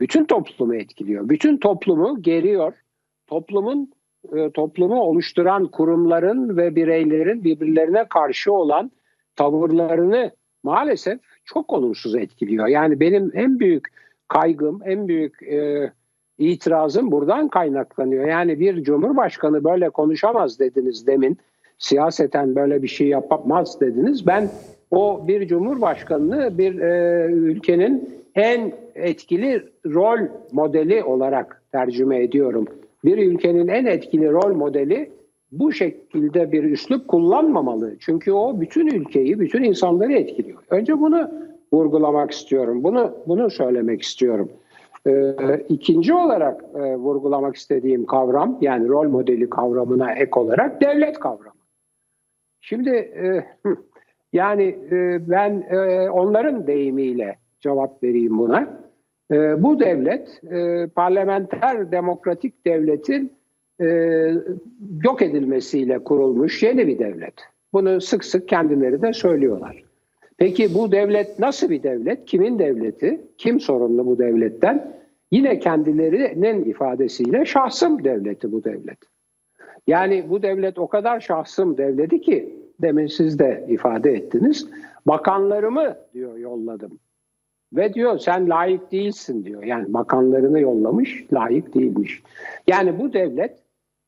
Bütün 0.00 0.24
toplumu 0.24 0.74
etkiliyor. 0.74 1.28
Bütün 1.28 1.56
toplumu 1.56 2.22
geriyor. 2.22 2.72
Toplumun 3.26 3.92
toplumu 4.54 5.00
oluşturan 5.00 5.66
kurumların 5.66 6.56
ve 6.56 6.76
bireylerin 6.76 7.44
birbirlerine 7.44 8.04
karşı 8.08 8.52
olan 8.52 8.90
tavırlarını 9.36 10.30
maalesef 10.62 11.20
çok 11.44 11.72
olumsuz 11.72 12.14
etkiliyor. 12.14 12.66
Yani 12.66 13.00
benim 13.00 13.30
en 13.34 13.60
büyük 13.60 13.88
kaygım, 14.28 14.80
en 14.84 15.08
büyük 15.08 15.42
e, 15.42 15.92
itirazım 16.38 17.10
buradan 17.10 17.48
kaynaklanıyor. 17.48 18.28
Yani 18.28 18.60
bir 18.60 18.82
cumhurbaşkanı 18.82 19.64
böyle 19.64 19.90
konuşamaz 19.90 20.58
dediniz 20.58 21.06
demin. 21.06 21.38
Siyaseten 21.78 22.56
böyle 22.56 22.82
bir 22.82 22.88
şey 22.88 23.08
yapamaz 23.08 23.80
dediniz. 23.80 24.26
Ben 24.26 24.50
o 24.90 25.28
bir 25.28 25.48
cumhurbaşkanını 25.48 26.58
bir 26.58 26.80
e, 26.80 27.24
ülkenin 27.32 28.08
en 28.34 28.72
etkili 28.94 29.62
rol 29.86 30.18
modeli 30.52 31.04
olarak 31.04 31.62
tercüme 31.72 32.22
ediyorum. 32.22 32.66
Bir 33.04 33.18
ülkenin 33.18 33.68
en 33.68 33.86
etkili 33.86 34.32
rol 34.32 34.54
modeli 34.54 35.10
bu 35.52 35.72
şekilde 35.72 36.52
bir 36.52 36.64
üslup 36.64 37.08
kullanmamalı. 37.08 37.94
Çünkü 38.00 38.32
o 38.32 38.60
bütün 38.60 38.86
ülkeyi, 38.86 39.40
bütün 39.40 39.62
insanları 39.62 40.12
etkiliyor. 40.12 40.58
Önce 40.70 41.00
bunu 41.00 41.30
vurgulamak 41.72 42.30
istiyorum. 42.30 42.84
Bunu 42.84 43.14
bunu 43.26 43.50
söylemek 43.50 44.02
istiyorum. 44.02 44.48
Ee, 45.06 45.34
ikinci 45.68 46.14
olarak 46.14 46.64
e, 46.74 46.96
vurgulamak 46.96 47.56
istediğim 47.56 48.06
kavram 48.06 48.58
yani 48.60 48.88
rol 48.88 49.08
modeli 49.08 49.50
kavramına 49.50 50.12
ek 50.12 50.30
olarak 50.40 50.80
devlet 50.80 51.18
kavramı. 51.18 51.58
Şimdi 52.60 52.90
e, 52.90 53.44
yani 54.32 54.78
e, 54.90 55.30
ben 55.30 55.66
e, 55.70 56.10
onların 56.10 56.66
deyimiyle 56.66 57.38
cevap 57.60 58.02
vereyim 58.02 58.38
buna. 58.38 58.80
E, 59.32 59.62
bu 59.62 59.80
devlet 59.80 60.40
e, 60.50 60.86
parlamenter 60.86 61.92
demokratik 61.92 62.66
devletin 62.66 63.32
e, 63.80 63.86
yok 65.04 65.22
edilmesiyle 65.22 66.04
kurulmuş 66.04 66.62
yeni 66.62 66.86
bir 66.86 66.98
devlet. 66.98 67.34
Bunu 67.72 68.00
sık 68.00 68.24
sık 68.24 68.48
kendileri 68.48 69.02
de 69.02 69.12
söylüyorlar. 69.12 69.87
Peki 70.38 70.74
bu 70.74 70.92
devlet 70.92 71.38
nasıl 71.38 71.70
bir 71.70 71.82
devlet? 71.82 72.24
Kimin 72.24 72.58
devleti? 72.58 73.20
Kim 73.38 73.60
sorumlu 73.60 74.06
bu 74.06 74.18
devletten? 74.18 74.98
Yine 75.30 75.58
kendilerinin 75.58 76.64
ifadesiyle 76.64 77.44
şahsım 77.44 78.04
devleti 78.04 78.52
bu 78.52 78.64
devlet. 78.64 78.98
Yani 79.86 80.30
bu 80.30 80.42
devlet 80.42 80.78
o 80.78 80.88
kadar 80.88 81.20
şahsım 81.20 81.78
devleti 81.78 82.20
ki 82.20 82.54
demin 82.82 83.06
siz 83.06 83.38
de 83.38 83.66
ifade 83.68 84.12
ettiniz. 84.12 84.68
Bakanlarımı 85.06 85.96
diyor 86.14 86.36
yolladım. 86.36 86.98
Ve 87.72 87.94
diyor 87.94 88.18
sen 88.18 88.48
layık 88.48 88.92
değilsin 88.92 89.44
diyor. 89.44 89.62
Yani 89.62 89.92
bakanlarını 89.94 90.60
yollamış, 90.60 91.26
layık 91.32 91.74
değilmiş. 91.74 92.22
Yani 92.66 92.98
bu 92.98 93.12
devlet 93.12 93.58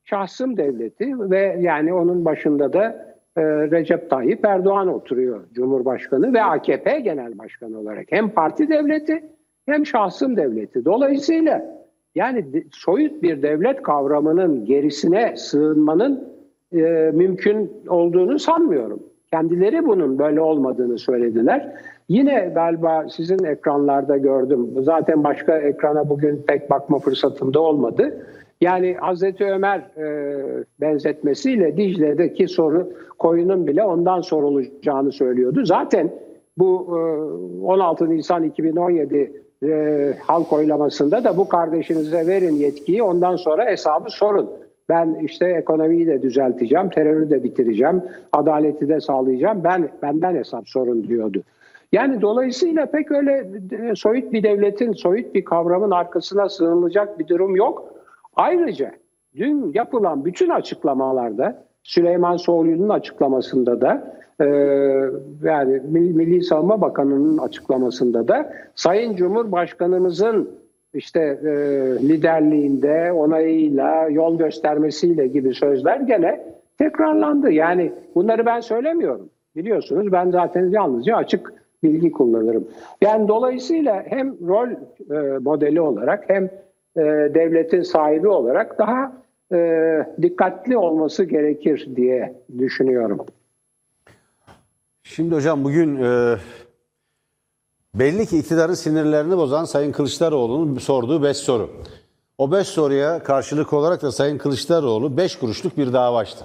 şahsım 0.05 0.57
devleti 0.57 1.31
ve 1.31 1.59
yani 1.61 1.95
onun 1.95 2.25
başında 2.25 2.73
da 2.73 3.10
e, 3.41 3.71
Recep 3.71 4.11
Tayyip 4.11 4.45
Erdoğan 4.45 4.89
oturuyor 4.89 5.41
Cumhurbaşkanı 5.53 6.35
ve 6.35 6.43
AKP 6.43 7.01
Genel 7.01 7.39
Başkanı 7.39 7.79
olarak. 7.79 8.05
Hem 8.11 8.31
parti 8.31 8.69
devleti 8.69 9.23
hem 9.67 9.87
şahsım 9.87 10.37
devleti. 10.37 10.85
Dolayısıyla 10.85 11.81
yani 12.15 12.65
soyut 12.73 13.23
bir 13.23 13.43
devlet 13.43 13.83
kavramının 13.83 14.65
gerisine 14.65 15.37
sığınmanın 15.37 16.29
e, 16.73 16.81
mümkün 17.15 17.73
olduğunu 17.89 18.39
sanmıyorum. 18.39 19.03
Kendileri 19.31 19.87
bunun 19.87 20.19
böyle 20.19 20.41
olmadığını 20.41 20.99
söylediler. 20.99 21.73
Yine 22.09 22.53
galiba 22.55 23.07
sizin 23.09 23.45
ekranlarda 23.45 24.17
gördüm. 24.17 24.69
Zaten 24.79 25.25
başka 25.25 25.59
ekrana 25.59 26.09
bugün 26.09 26.43
pek 26.47 26.71
bakma 26.71 26.99
fırsatım 26.99 27.55
da 27.55 27.61
olmadı. 27.61 28.27
Yani 28.61 28.97
Hazreti 29.01 29.45
Ömer 29.45 29.79
e, 29.79 30.65
benzetmesiyle 30.81 31.77
Dicle'deki 31.77 32.49
soru 32.49 32.93
koyunun 33.19 33.67
bile 33.67 33.85
ondan 33.85 34.21
sorulacağını 34.21 35.13
söylüyordu. 35.13 35.65
Zaten 35.65 36.11
bu 36.59 36.87
e, 37.63 37.65
16 37.65 38.11
Nisan 38.11 38.45
2017 38.45 39.43
e, 39.63 40.15
halk 40.27 40.53
oylamasında 40.53 41.25
da 41.25 41.37
bu 41.37 41.49
kardeşinize 41.49 42.27
verin 42.27 42.55
yetkiyi 42.55 43.03
ondan 43.03 43.37
sonra 43.37 43.67
hesabı 43.67 44.11
sorun. 44.11 44.51
Ben 44.89 45.19
işte 45.23 45.47
ekonomiyi 45.47 46.07
de 46.07 46.23
düzelteceğim, 46.23 46.91
terörü 46.91 47.31
de 47.31 47.45
bitireceğim, 47.45 48.03
adaleti 48.33 48.89
de 48.89 49.01
sağlayacağım. 49.01 49.65
Ben 49.65 49.89
benden 50.03 50.35
hesap 50.35 50.69
sorun 50.69 51.09
diyordu. 51.09 51.43
Yani 51.93 52.21
dolayısıyla 52.21 52.87
pek 52.87 53.13
öyle 53.13 53.51
e, 53.91 53.95
soyut 53.95 54.33
bir 54.33 54.43
devletin, 54.43 54.93
soyut 54.93 55.35
bir 55.35 55.45
kavramın 55.45 55.91
arkasına 55.91 56.49
sığınılacak 56.49 57.19
bir 57.19 57.29
durum 57.29 57.57
yok. 57.57 58.00
Ayrıca 58.41 58.91
dün 59.37 59.73
yapılan 59.75 60.25
bütün 60.25 60.49
açıklamalarda 60.49 61.65
Süleyman 61.83 62.37
Soylu'nun 62.37 62.89
açıklamasında 62.89 63.81
da 63.81 64.15
e, 64.41 64.45
yani 65.43 65.81
Milli 65.91 66.43
Savunma 66.43 66.81
Bakanı'nın 66.81 67.39
açıklamasında 67.39 68.29
da 68.29 68.53
Sayın 68.75 69.17
Cumhurbaşkanımızın 69.17 70.51
işte 70.95 71.21
e, 71.21 71.49
liderliğinde, 72.09 73.13
onayıyla, 73.13 74.09
yol 74.09 74.39
göstermesiyle 74.39 75.27
gibi 75.27 75.55
sözler 75.55 76.01
gene 76.01 76.41
tekrarlandı. 76.79 77.51
Yani 77.53 77.93
bunları 78.15 78.47
ben 78.47 78.61
söylemiyorum. 78.61 79.29
Biliyorsunuz 79.57 80.13
ben 80.13 80.31
zaten 80.31 80.71
yalnızca 80.71 81.17
açık 81.17 81.53
bilgi 81.83 82.13
kullanırım. 82.13 82.69
Yani 83.01 83.29
dolayısıyla 83.29 84.03
hem 84.07 84.49
rol 84.49 84.69
e, 85.11 85.39
modeli 85.39 85.81
olarak 85.81 86.25
hem 86.29 86.51
e, 86.97 87.01
devletin 87.35 87.83
sahibi 87.83 88.29
olarak 88.29 88.79
daha 88.79 89.13
e, 89.53 89.59
dikkatli 90.23 90.77
olması 90.77 91.25
gerekir 91.25 91.89
diye 91.97 92.43
düşünüyorum. 92.59 93.27
Şimdi 95.03 95.35
hocam 95.35 95.65
bugün 95.65 95.97
e, 95.97 96.37
belli 97.95 98.27
ki 98.27 98.39
iktidarın 98.39 98.75
sinirlerini 98.75 99.37
bozan 99.37 99.65
Sayın 99.65 99.93
Kılıçdaroğlu'nun 99.93 100.79
sorduğu 100.79 101.23
5 101.23 101.37
soru. 101.37 101.71
O 102.39 102.53
5 102.53 102.67
soruya 102.67 103.23
karşılık 103.23 103.73
olarak 103.73 104.03
da 104.03 104.13
Sayın 104.13 104.39
Kılıçdaroğlu 104.39 105.17
5 105.17 105.37
kuruşluk 105.37 105.77
bir 105.77 105.93
dava 105.93 106.19
açtı. 106.19 106.45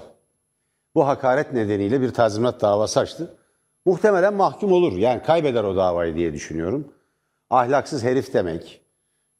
Bu 0.94 1.06
hakaret 1.06 1.52
nedeniyle 1.52 2.00
bir 2.00 2.10
tazminat 2.10 2.60
davası 2.60 3.00
açtı. 3.00 3.34
Muhtemelen 3.84 4.34
mahkum 4.34 4.72
olur. 4.72 4.92
Yani 4.92 5.22
kaybeder 5.22 5.64
o 5.64 5.76
davayı 5.76 6.14
diye 6.14 6.32
düşünüyorum. 6.32 6.88
Ahlaksız 7.50 8.04
herif 8.04 8.34
demek, 8.34 8.85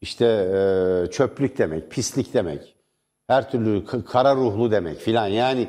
işte 0.01 0.27
e, 0.27 1.11
çöplük 1.11 1.59
demek, 1.59 1.91
pislik 1.91 2.35
demek, 2.35 2.77
her 3.27 3.51
türlü 3.51 3.85
kara 4.05 4.37
ruhlu 4.37 4.71
demek 4.71 4.99
filan. 4.99 5.27
Yani 5.27 5.69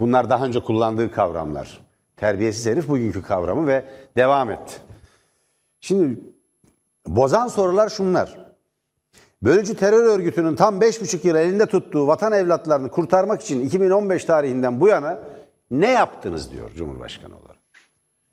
bunlar 0.00 0.30
daha 0.30 0.44
önce 0.44 0.60
kullandığı 0.60 1.12
kavramlar. 1.12 1.80
Terbiyesiz 2.16 2.66
herif 2.66 2.88
bugünkü 2.88 3.22
kavramı 3.22 3.66
ve 3.66 3.84
devam 4.16 4.50
etti. 4.50 4.74
Şimdi 5.80 6.20
bozan 7.06 7.48
sorular 7.48 7.88
şunlar. 7.88 8.46
Bölücü 9.42 9.76
terör 9.76 10.04
örgütünün 10.04 10.56
tam 10.56 10.80
5,5 10.80 11.26
yıl 11.26 11.36
elinde 11.36 11.66
tuttuğu 11.66 12.06
vatan 12.06 12.32
evlatlarını 12.32 12.90
kurtarmak 12.90 13.42
için 13.42 13.60
2015 13.60 14.24
tarihinden 14.24 14.80
bu 14.80 14.88
yana 14.88 15.18
ne 15.70 15.90
yaptınız 15.90 16.52
diyor 16.52 16.70
Cumhurbaşkanı 16.76 17.34
olarak. 17.36 17.56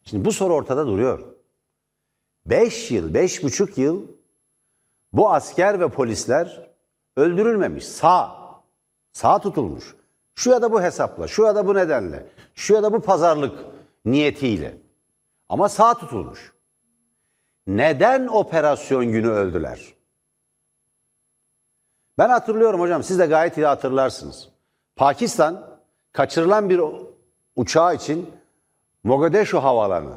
Şimdi 0.04 0.26
bu 0.26 0.32
soru 0.32 0.54
ortada 0.54 0.88
duruyor. 0.88 1.20
5 2.46 2.92
yıl, 2.92 3.14
5,5 3.14 3.82
yıl 3.82 4.02
bu 5.14 5.34
asker 5.34 5.80
ve 5.80 5.88
polisler 5.90 6.70
öldürülmemiş. 7.16 7.88
Sağ. 7.88 8.44
Sağ 9.12 9.40
tutulmuş. 9.40 9.96
Şu 10.36 10.50
ya 10.50 10.62
da 10.62 10.72
bu 10.72 10.82
hesapla, 10.82 11.28
şu 11.28 11.44
ya 11.44 11.56
da 11.56 11.68
bu 11.68 11.76
nedenle, 11.76 12.26
şu 12.56 12.74
ya 12.74 12.84
da 12.84 12.94
bu 12.94 13.02
pazarlık 13.02 13.66
niyetiyle. 14.06 14.78
Ama 15.50 15.70
sağ 15.70 15.94
tutulmuş. 15.94 16.54
Neden 17.68 18.28
operasyon 18.28 19.06
günü 19.06 19.30
öldüler? 19.30 19.94
Ben 22.18 22.30
hatırlıyorum 22.30 22.80
hocam, 22.80 23.04
siz 23.04 23.20
de 23.20 23.26
gayet 23.26 23.58
iyi 23.58 23.66
hatırlarsınız. 23.66 24.50
Pakistan 24.96 25.80
kaçırılan 26.12 26.70
bir 26.70 26.82
uçağı 27.56 27.96
için 27.96 28.34
Mogadishu 29.04 29.64
havaalanı, 29.64 30.16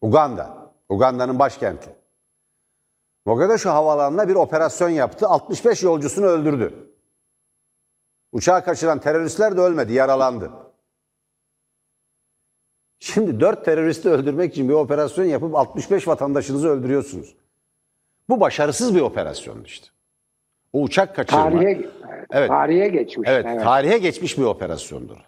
Uganda, 0.00 0.56
Uganda'nın 0.88 1.38
başkenti. 1.38 1.90
Mogadishu 3.28 3.70
havaalanına 3.70 4.28
bir 4.28 4.34
operasyon 4.34 4.88
yaptı. 4.88 5.26
65 5.28 5.82
yolcusunu 5.82 6.26
öldürdü. 6.26 6.74
Uçağı 8.32 8.64
kaçıran 8.64 9.00
teröristler 9.00 9.56
de 9.56 9.60
ölmedi, 9.60 9.92
yaralandı. 9.92 10.50
Şimdi 12.98 13.40
4 13.40 13.64
teröristi 13.64 14.08
öldürmek 14.08 14.52
için 14.52 14.68
bir 14.68 14.74
operasyon 14.74 15.24
yapıp 15.24 15.54
65 15.54 16.08
vatandaşınızı 16.08 16.68
öldürüyorsunuz. 16.68 17.34
Bu 18.28 18.40
başarısız 18.40 18.94
bir 18.94 19.00
operasyondu 19.00 19.64
işte. 19.66 19.86
O 20.72 20.82
uçak 20.82 21.16
kaçırma. 21.16 21.50
Tarihe, 21.50 21.88
Evet. 22.30 22.48
tarihe 22.48 22.88
geçmiş. 22.88 23.28
Evet, 23.32 23.44
tarihe 23.44 23.98
geçmiş 23.98 24.38
bir 24.38 24.44
operasyondur. 24.44 25.18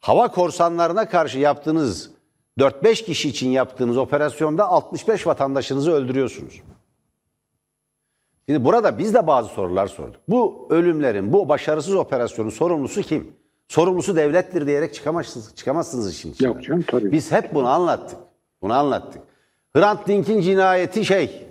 Hava 0.00 0.30
korsanlarına 0.30 1.08
karşı 1.08 1.38
yaptığınız 1.38 2.10
4-5 2.58 3.04
kişi 3.04 3.28
için 3.28 3.50
yaptığınız 3.50 3.96
operasyonda 3.96 4.68
65 4.68 5.26
vatandaşınızı 5.26 5.92
öldürüyorsunuz. 5.92 6.62
Şimdi 8.46 8.64
burada 8.64 8.98
biz 8.98 9.14
de 9.14 9.26
bazı 9.26 9.48
sorular 9.48 9.86
sorduk. 9.86 10.20
Bu 10.28 10.66
ölümlerin, 10.70 11.32
bu 11.32 11.48
başarısız 11.48 11.94
operasyonun 11.94 12.50
sorumlusu 12.50 13.02
kim? 13.02 13.32
Sorumlusu 13.68 14.16
devlettir 14.16 14.66
diyerek 14.66 14.94
çıkamazsınız, 14.94 15.54
çıkamazsınız 15.54 16.12
işin 16.12 16.32
içinden. 16.32 16.48
Yok 16.48 16.62
canım, 16.62 16.84
tabii. 16.86 17.12
Biz 17.12 17.32
hep 17.32 17.54
bunu 17.54 17.68
anlattık. 17.68 18.18
Bunu 18.62 18.72
anlattık. 18.72 19.22
Hrant 19.76 20.08
Dink'in 20.08 20.40
cinayeti 20.40 21.04
şey, 21.04 21.46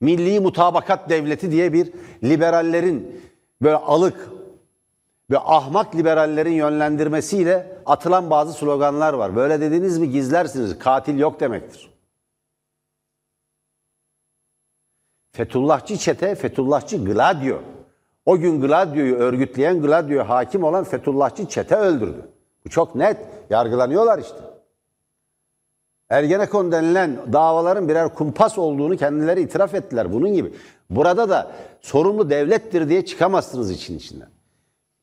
Milli 0.00 0.40
Mutabakat 0.40 1.10
Devleti 1.10 1.50
diye 1.50 1.72
bir 1.72 1.92
liberallerin 2.24 3.20
böyle 3.62 3.76
alık 3.76 4.28
ve 5.30 5.38
ahmak 5.38 5.96
liberallerin 5.96 6.52
yönlendirmesiyle 6.52 7.78
atılan 7.86 8.30
bazı 8.30 8.52
sloganlar 8.52 9.12
var. 9.12 9.36
Böyle 9.36 9.60
dediniz 9.60 9.98
mi 9.98 10.10
gizlersiniz. 10.10 10.78
Katil 10.78 11.18
yok 11.18 11.40
demektir. 11.40 11.90
Fethullahçı 15.38 15.96
çete, 15.96 16.34
Fethullahçı 16.34 17.04
Gladio. 17.04 17.58
O 18.26 18.38
gün 18.38 18.60
Gladio'yu 18.60 19.16
örgütleyen, 19.16 19.82
Gladio'ya 19.82 20.28
hakim 20.28 20.64
olan 20.64 20.84
Fethullahçı 20.84 21.48
çete 21.48 21.76
öldürdü. 21.76 22.28
Bu 22.64 22.70
çok 22.70 22.94
net. 22.94 23.16
Yargılanıyorlar 23.50 24.18
işte. 24.18 24.36
Ergenekon 26.10 26.72
denilen 26.72 27.16
davaların 27.32 27.88
birer 27.88 28.14
kumpas 28.14 28.58
olduğunu 28.58 28.96
kendileri 28.96 29.40
itiraf 29.40 29.74
ettiler 29.74 30.12
bunun 30.12 30.32
gibi. 30.32 30.52
Burada 30.90 31.28
da 31.28 31.50
sorumlu 31.80 32.30
devlettir 32.30 32.88
diye 32.88 33.04
çıkamazsınız 33.04 33.70
için 33.70 33.96
içinden. 33.96 34.28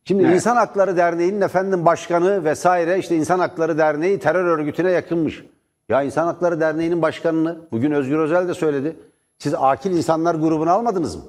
Şimdi 0.03 0.23
İnsan 0.23 0.55
Hakları 0.55 0.97
Derneği'nin 0.97 1.41
efendim 1.41 1.85
başkanı 1.85 2.43
vesaire 2.43 2.99
işte 2.99 3.15
İnsan 3.15 3.39
Hakları 3.39 3.77
Derneği 3.77 4.19
terör 4.19 4.45
örgütüne 4.45 4.91
yakınmış. 4.91 5.43
Ya 5.89 6.03
İnsan 6.03 6.25
Hakları 6.25 6.59
Derneği'nin 6.59 7.01
başkanını 7.01 7.57
bugün 7.71 7.91
Özgür 7.91 8.19
Özel 8.19 8.47
de 8.47 8.53
söyledi. 8.53 8.95
Siz 9.37 9.53
akil 9.53 9.91
insanlar 9.91 10.35
grubuna 10.35 10.71
almadınız 10.71 11.15
mı? 11.15 11.25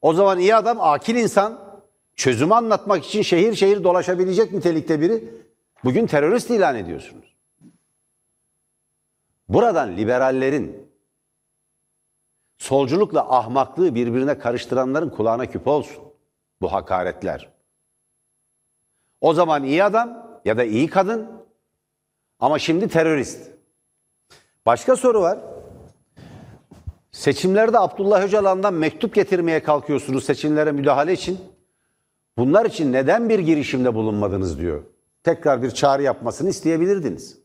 O 0.00 0.14
zaman 0.14 0.38
iyi 0.38 0.54
adam 0.56 0.80
akil 0.80 1.16
insan 1.16 1.58
çözümü 2.16 2.54
anlatmak 2.54 3.04
için 3.04 3.22
şehir 3.22 3.54
şehir 3.54 3.84
dolaşabilecek 3.84 4.52
nitelikte 4.52 5.00
biri 5.00 5.24
bugün 5.84 6.06
terörist 6.06 6.50
ilan 6.50 6.76
ediyorsunuz. 6.76 7.36
Buradan 9.48 9.96
liberallerin 9.96 10.92
solculukla 12.58 13.36
ahmaklığı 13.38 13.94
birbirine 13.94 14.38
karıştıranların 14.38 15.10
kulağına 15.10 15.46
küpe 15.46 15.70
olsun 15.70 16.04
bu 16.60 16.72
hakaretler. 16.72 17.48
O 19.20 19.34
zaman 19.34 19.64
iyi 19.64 19.84
adam 19.84 20.40
ya 20.44 20.56
da 20.56 20.64
iyi 20.64 20.90
kadın 20.90 21.28
ama 22.40 22.58
şimdi 22.58 22.88
terörist. 22.88 23.50
Başka 24.66 24.96
soru 24.96 25.20
var. 25.20 25.38
Seçimlerde 27.12 27.78
Abdullah 27.78 28.22
Öcalan'dan 28.22 28.74
mektup 28.74 29.14
getirmeye 29.14 29.62
kalkıyorsunuz 29.62 30.24
seçimlere 30.24 30.72
müdahale 30.72 31.12
için. 31.12 31.38
Bunlar 32.38 32.66
için 32.66 32.92
neden 32.92 33.28
bir 33.28 33.38
girişimde 33.38 33.94
bulunmadınız 33.94 34.58
diyor. 34.58 34.82
Tekrar 35.24 35.62
bir 35.62 35.70
çağrı 35.70 36.02
yapmasını 36.02 36.50
isteyebilirdiniz. 36.50 37.38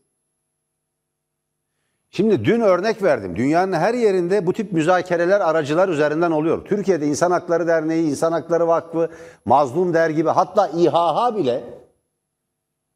Şimdi 2.10 2.44
dün 2.44 2.60
örnek 2.60 3.02
verdim. 3.02 3.36
Dünyanın 3.36 3.72
her 3.72 3.94
yerinde 3.94 4.46
bu 4.46 4.52
tip 4.52 4.72
müzakereler 4.72 5.40
aracılar 5.40 5.88
üzerinden 5.88 6.30
oluyor. 6.30 6.64
Türkiye'de 6.64 7.06
İnsan 7.06 7.30
Hakları 7.30 7.66
Derneği, 7.66 8.10
İnsan 8.10 8.32
Hakları 8.32 8.68
Vakfı, 8.68 9.10
Mazlum 9.44 9.94
Der 9.94 10.10
gibi 10.10 10.28
hatta 10.28 10.68
İHH 10.68 11.36
bile 11.36 11.64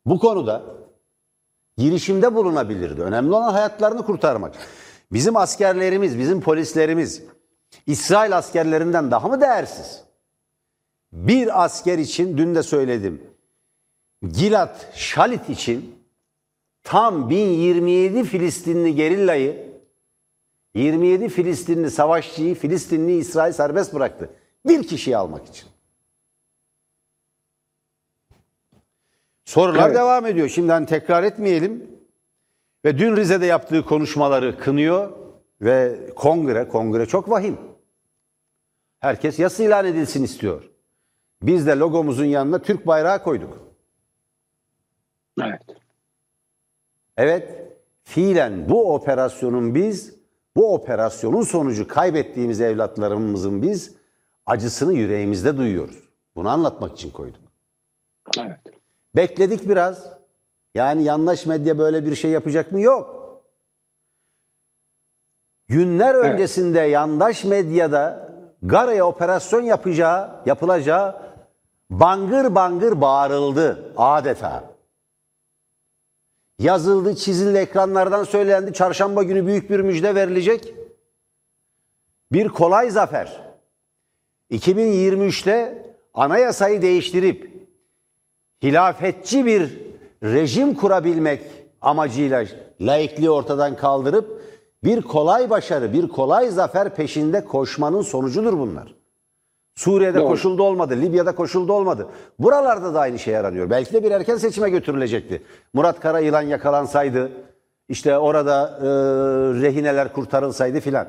bu 0.06 0.18
konuda 0.18 0.62
girişimde 1.76 2.34
bulunabilirdi. 2.34 3.02
Önemli 3.02 3.34
olan 3.34 3.52
hayatlarını 3.52 4.06
kurtarmak. 4.06 4.54
Bizim 5.12 5.36
askerlerimiz, 5.36 6.18
bizim 6.18 6.40
polislerimiz 6.40 7.22
İsrail 7.86 8.38
askerlerinden 8.38 9.10
daha 9.10 9.28
mı 9.28 9.40
değersiz? 9.40 10.04
Bir 11.12 11.64
asker 11.64 11.98
için 11.98 12.38
dün 12.38 12.54
de 12.54 12.62
söyledim. 12.62 13.22
Gilat 14.22 14.92
Şalit 14.94 15.50
için 15.50 15.94
tam 16.82 17.30
1027 17.30 18.24
Filistinli 18.24 18.94
gerillayı 18.94 19.72
27 20.74 21.28
Filistinli 21.28 21.90
savaşçıyı 21.90 22.54
Filistinli 22.54 23.16
İsrail 23.16 23.52
serbest 23.52 23.94
bıraktı. 23.94 24.30
Bir 24.66 24.86
kişiyi 24.88 25.16
almak 25.16 25.46
için. 25.46 25.68
Sorular 29.44 29.86
Evet. 29.86 29.96
devam 29.96 30.26
ediyor. 30.26 30.48
Şimdi 30.48 30.72
hani 30.72 30.86
tekrar 30.86 31.22
etmeyelim. 31.22 31.91
Ve 32.84 32.98
dün 32.98 33.16
Rize'de 33.16 33.46
yaptığı 33.46 33.84
konuşmaları 33.84 34.58
kınıyor 34.58 35.12
ve 35.60 36.10
kongre, 36.16 36.68
kongre 36.68 37.06
çok 37.06 37.30
vahim. 37.30 37.58
Herkes 39.00 39.38
yasa 39.38 39.64
ilan 39.64 39.84
edilsin 39.84 40.24
istiyor. 40.24 40.70
Biz 41.42 41.66
de 41.66 41.70
logomuzun 41.70 42.24
yanına 42.24 42.58
Türk 42.58 42.86
bayrağı 42.86 43.22
koyduk. 43.22 43.58
Evet. 45.42 45.62
Evet, 47.16 47.72
fiilen 48.02 48.68
bu 48.68 48.94
operasyonun 48.94 49.74
biz, 49.74 50.14
bu 50.56 50.74
operasyonun 50.74 51.42
sonucu 51.42 51.88
kaybettiğimiz 51.88 52.60
evlatlarımızın 52.60 53.62
biz 53.62 53.94
acısını 54.46 54.92
yüreğimizde 54.92 55.56
duyuyoruz. 55.56 56.08
Bunu 56.36 56.48
anlatmak 56.48 56.92
için 56.92 57.10
koyduk. 57.10 57.40
Evet. 58.38 58.60
Bekledik 59.16 59.68
biraz. 59.68 60.21
Yani 60.74 61.04
yanlış 61.04 61.46
medya 61.46 61.78
böyle 61.78 62.06
bir 62.06 62.14
şey 62.14 62.30
yapacak 62.30 62.72
mı? 62.72 62.80
Yok. 62.80 63.22
Günler 65.68 66.14
Evet. 66.14 66.24
öncesinde 66.24 66.80
yandaş 66.80 67.44
medyada 67.44 68.32
Gara'ya 68.62 69.06
operasyon 69.06 69.62
yapacağı, 69.62 70.30
yapılacağı 70.46 71.22
bangır 71.90 72.54
bangır 72.54 73.00
bağırıldı 73.00 73.92
adeta. 73.96 74.72
Yazıldı, 76.58 77.16
çizildi, 77.16 77.58
ekranlardan 77.58 78.24
söylendi. 78.24 78.72
Çarşamba 78.72 79.22
günü 79.22 79.46
büyük 79.46 79.70
bir 79.70 79.80
müjde 79.80 80.14
verilecek. 80.14 80.74
Bir 82.32 82.48
kolay 82.48 82.90
zafer. 82.90 83.40
2023'te 84.50 85.86
anayasayı 86.14 86.82
değiştirip 86.82 87.68
hilafetçi 88.62 89.46
bir 89.46 89.91
rejim 90.22 90.74
kurabilmek 90.74 91.42
amacıyla 91.80 92.44
laikliği 92.80 93.30
ortadan 93.30 93.76
kaldırıp 93.76 94.42
bir 94.84 95.02
kolay 95.02 95.50
başarı, 95.50 95.92
bir 95.92 96.08
kolay 96.08 96.48
zafer 96.48 96.94
peşinde 96.94 97.44
koşmanın 97.44 98.02
sonucudur 98.02 98.58
bunlar. 98.58 98.94
Suriye'de 99.74 100.18
Doğru. 100.18 100.28
koşuldu 100.28 100.62
olmadı, 100.62 100.96
Libya'da 100.96 101.34
koşuldu 101.34 101.72
olmadı. 101.72 102.06
Buralarda 102.38 102.94
da 102.94 103.00
aynı 103.00 103.18
şey 103.18 103.36
aranıyor. 103.36 103.70
Belki 103.70 103.92
de 103.92 104.04
bir 104.04 104.10
erken 104.10 104.36
seçime 104.36 104.70
götürülecekti. 104.70 105.42
Murat 105.74 106.00
Karayılan 106.00 106.42
yakalansaydı, 106.42 107.32
işte 107.88 108.18
orada 108.18 108.78
e, 108.80 108.86
rehineler 109.62 110.12
kurtarılsaydı 110.12 110.80
filan. 110.80 111.06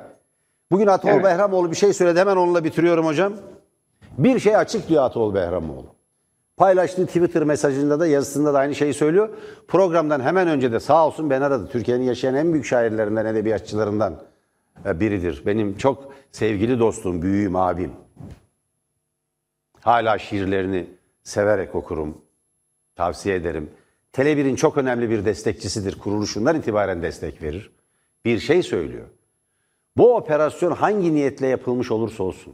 Bugün 0.71 0.87
Atol 0.87 1.09
Evet. 1.09 1.23
Behramoğlu 1.23 1.71
bir 1.71 1.75
şey 1.75 1.93
söyledi. 1.93 2.19
Hemen 2.19 2.35
onunla 2.35 2.63
bitiriyorum 2.63 3.05
hocam. 3.05 3.33
Bir 4.17 4.39
şey 4.39 4.55
açık 4.55 4.89
diyor 4.89 5.03
Atol 5.03 5.33
Behramoğlu. 5.33 5.85
Paylaştığı 6.57 7.05
Twitter 7.05 7.43
mesajında 7.43 7.99
da 7.99 8.07
yazısında 8.07 8.53
da 8.53 8.59
aynı 8.59 8.75
şeyi 8.75 8.93
söylüyor. 8.93 9.29
Programdan 9.67 10.21
hemen 10.21 10.47
önce 10.47 10.71
de 10.71 10.79
sağ 10.79 11.07
olsun 11.07 11.29
ben 11.29 11.41
aradı. 11.41 11.69
Türkiye'nin 11.71 12.03
yaşayan 12.03 12.35
en 12.35 12.53
büyük 12.53 12.65
şairlerinden, 12.65 13.25
edebiyatçılarından 13.25 14.23
e, 14.85 14.99
biridir. 14.99 15.43
Benim 15.45 15.77
çok 15.77 16.13
sevgili 16.31 16.79
dostum, 16.79 17.21
büyüğüm, 17.21 17.55
abim. 17.55 17.91
Hala 19.79 20.17
şiirlerini 20.17 20.89
severek 21.23 21.75
okurum. 21.75 22.21
Tavsiye 22.95 23.35
ederim. 23.35 23.69
Tele1'in 24.13 24.55
çok 24.55 24.77
önemli 24.77 25.09
bir 25.09 25.25
destekçisidir. 25.25 25.99
Kuruluşundan 25.99 26.55
itibaren 26.55 27.01
destek 27.01 27.41
verir. 27.41 27.71
Bir 28.25 28.39
şey 28.39 28.63
söylüyor. 28.63 29.07
Bu 29.97 30.15
operasyon 30.15 30.71
hangi 30.71 31.13
niyetle 31.13 31.47
yapılmış 31.47 31.91
olursa 31.91 32.23
olsun, 32.23 32.53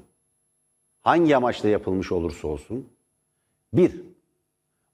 hangi 1.01 1.37
amaçla 1.37 1.69
yapılmış 1.69 2.11
olursa 2.11 2.47
olsun, 2.47 2.89
bir, 3.73 4.01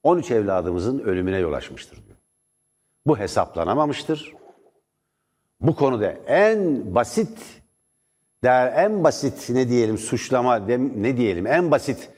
13 0.03 0.31
evladımızın 0.31 0.99
ölümüne 0.99 1.37
yol 1.37 1.53
açmıştır 1.53 1.95
diyor. 2.05 2.17
Bu 3.07 3.19
hesaplanamamıştır. 3.19 4.33
Bu 5.61 5.75
konuda 5.75 6.11
en 6.27 6.95
basit 6.95 7.61
der 8.43 8.73
en 8.83 9.03
basit 9.03 9.49
ne 9.49 9.69
diyelim 9.69 9.97
suçlama 9.97 10.55
ne 10.57 11.17
diyelim 11.17 11.47
en 11.47 11.71
basit 11.71 12.09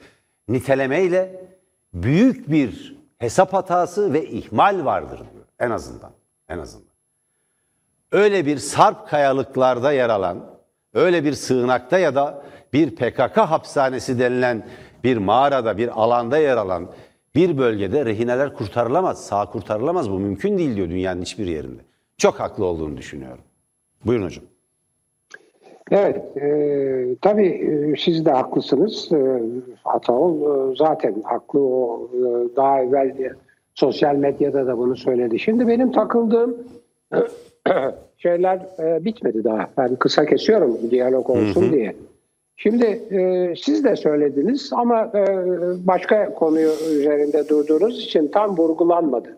nitelemeyle 0.48 1.44
büyük 1.94 2.50
bir 2.50 2.96
hesap 3.18 3.52
hatası 3.52 4.12
ve 4.12 4.26
ihmal 4.26 4.84
vardır 4.84 5.18
diyor 5.18 5.44
en 5.58 5.70
azından 5.70 6.10
en 6.48 6.58
azından. 6.58 6.88
Öyle 8.12 8.46
bir 8.46 8.58
sarp 8.58 9.08
kayalıklarda 9.08 9.92
yer 9.92 10.08
alan, 10.08 10.44
öyle 10.94 11.24
bir 11.24 11.32
sığınakta 11.32 11.98
ya 11.98 12.14
da 12.14 12.42
bir 12.72 12.96
PKK 12.96 13.36
hapishanesi 13.36 14.18
denilen 14.18 14.68
bir 15.04 15.16
mağarada, 15.16 15.78
bir 15.78 16.02
alanda 16.02 16.38
yer 16.38 16.56
alan 16.56 16.88
bir 17.34 17.58
bölgede 17.58 18.04
rehineler 18.04 18.54
kurtarılamaz, 18.54 19.26
sağ 19.26 19.46
kurtarılamaz. 19.46 20.10
Bu 20.10 20.18
mümkün 20.18 20.58
değil 20.58 20.76
diyor 20.76 20.88
dünyanın 20.88 21.22
hiçbir 21.22 21.46
yerinde. 21.46 21.82
Çok 22.16 22.40
haklı 22.40 22.64
olduğunu 22.64 22.96
düşünüyorum. 22.96 23.44
Buyurun 24.04 24.24
hocam. 24.24 24.44
Evet, 25.90 26.36
e, 26.36 27.16
tabii 27.22 27.46
e, 27.46 27.96
siz 27.98 28.24
de 28.24 28.30
haklısınız. 28.30 29.12
E, 29.12 29.40
Ataol 29.84 30.34
e, 30.72 30.76
zaten 30.76 31.14
haklı 31.24 31.60
o 31.60 32.10
e, 32.14 32.56
daha 32.56 32.82
evvel 32.82 33.14
sosyal 33.74 34.14
medyada 34.14 34.66
da 34.66 34.78
bunu 34.78 34.96
söyledi. 34.96 35.38
Şimdi 35.38 35.68
benim 35.68 35.92
takıldığım 35.92 36.56
şeyler 38.18 38.66
e, 38.78 39.04
bitmedi 39.04 39.44
daha. 39.44 39.70
Ben 39.78 39.96
kısa 39.96 40.26
kesiyorum 40.26 40.78
diyalog 40.90 41.30
olsun 41.30 41.72
diye. 41.72 41.96
Şimdi 42.60 42.84
e, 42.86 43.54
siz 43.62 43.84
de 43.84 43.96
söylediniz 43.96 44.70
ama 44.72 45.02
e, 45.14 45.26
başka 45.86 46.34
konuyu 46.34 46.70
üzerinde 46.90 47.48
durduğunuz 47.48 47.98
için 48.04 48.28
tam 48.28 48.56
vurgulanmadı. 48.56 49.36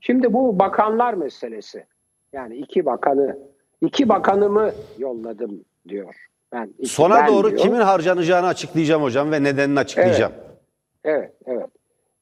Şimdi 0.00 0.32
bu 0.32 0.58
bakanlar 0.58 1.14
meselesi. 1.14 1.84
Yani 2.32 2.56
iki 2.56 2.86
bakanı, 2.86 3.38
iki 3.80 4.08
bakanımı 4.08 4.70
yolladım 4.98 5.60
diyor. 5.88 6.14
Ben 6.52 6.74
iki- 6.78 6.88
Sona 6.88 7.14
ben 7.14 7.28
doğru 7.28 7.48
diyor. 7.50 7.60
kimin 7.60 7.80
harcanacağını 7.80 8.46
açıklayacağım 8.46 9.02
hocam 9.02 9.32
ve 9.32 9.42
nedenini 9.42 9.78
açıklayacağım. 9.78 10.32
Evet, 11.04 11.32
evet. 11.46 11.66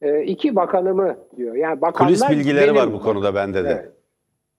Ee, 0.02 0.22
iki 0.22 0.56
bakanımı 0.56 1.16
diyor. 1.36 1.54
Yani 1.54 1.80
bakanlar 1.80 2.08
Kulis 2.18 2.30
bilgileri 2.30 2.64
benim- 2.66 2.76
var 2.76 2.92
bu 2.92 3.00
konuda 3.00 3.34
bende 3.34 3.64
de. 3.64 3.68
Evet. 3.68 3.92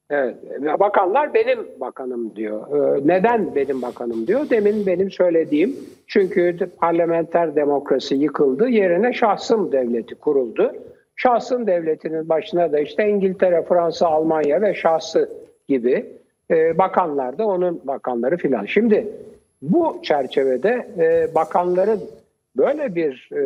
Evet. 0.10 0.36
Bakanlar 0.80 1.34
benim 1.34 1.60
bakanım 1.80 2.36
diyor. 2.36 2.68
Ee, 2.98 3.02
neden 3.08 3.56
benim 3.56 3.82
bakanım 3.82 4.28
diyor? 4.28 4.50
Demin 4.50 4.86
benim 4.86 5.12
söylediğim. 5.12 5.76
Çünkü 6.08 6.70
parlamenter 6.78 7.56
demokrasi 7.56 8.16
yıkıldı. 8.16 8.70
Yerine 8.70 9.14
şahsım 9.14 9.72
devleti 9.72 10.16
kuruldu. 10.16 10.74
Şahsım 11.16 11.68
devletinin 11.68 12.30
başına 12.30 12.72
da 12.72 12.80
işte 12.80 13.10
İngiltere, 13.10 13.62
Fransa, 13.62 14.08
Almanya 14.08 14.62
ve 14.62 14.74
şahsı 14.74 15.30
gibi 15.68 16.06
e, 16.52 16.78
bakanlar 16.78 17.38
da 17.38 17.46
onun 17.46 17.82
bakanları 17.84 18.38
filan. 18.38 18.66
Şimdi 18.66 19.08
bu 19.62 20.00
çerçevede 20.04 20.88
e, 20.98 21.36
bakanların 21.36 22.00
böyle 22.58 22.96
bir 22.96 23.30
e, 23.34 23.44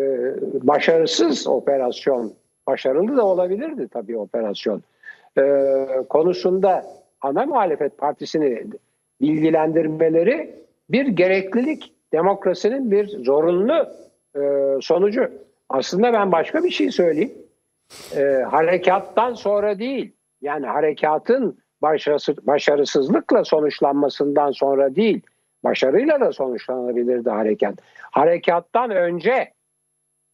başarısız 0.68 1.48
operasyon, 1.48 2.34
başarılı 2.68 3.18
da 3.18 3.26
olabilirdi 3.26 3.88
tabii 3.88 4.18
operasyon 4.18 4.82
e, 5.38 5.88
konusunda 6.10 6.86
ana 7.22 7.46
muhalefet 7.46 7.98
partisini 7.98 8.64
bilgilendirmeleri 9.22 10.56
bir 10.90 11.08
gereklilik, 11.08 11.94
demokrasinin 12.14 12.92
bir 12.92 13.08
zorunlu 13.08 13.88
e, 14.36 14.42
sonucu. 14.82 15.32
Aslında 15.70 16.14
ben 16.14 16.32
başka 16.32 16.64
bir 16.64 16.70
şey 16.70 16.92
söyleyeyim. 16.92 17.34
E, 18.16 18.22
harekattan 18.50 19.34
sonra 19.34 19.80
değil, 19.80 20.12
yani 20.42 20.66
harekatın 20.66 21.58
başarısı, 21.82 22.48
başarısızlıkla 22.48 23.44
sonuçlanmasından 23.44 24.52
sonra 24.52 24.96
değil, 24.96 25.22
başarıyla 25.64 26.20
da 26.20 26.32
sonuçlanabilirdi 26.32 27.30
harekat. 27.30 27.76
Harekattan 28.12 28.92
önce 28.92 29.54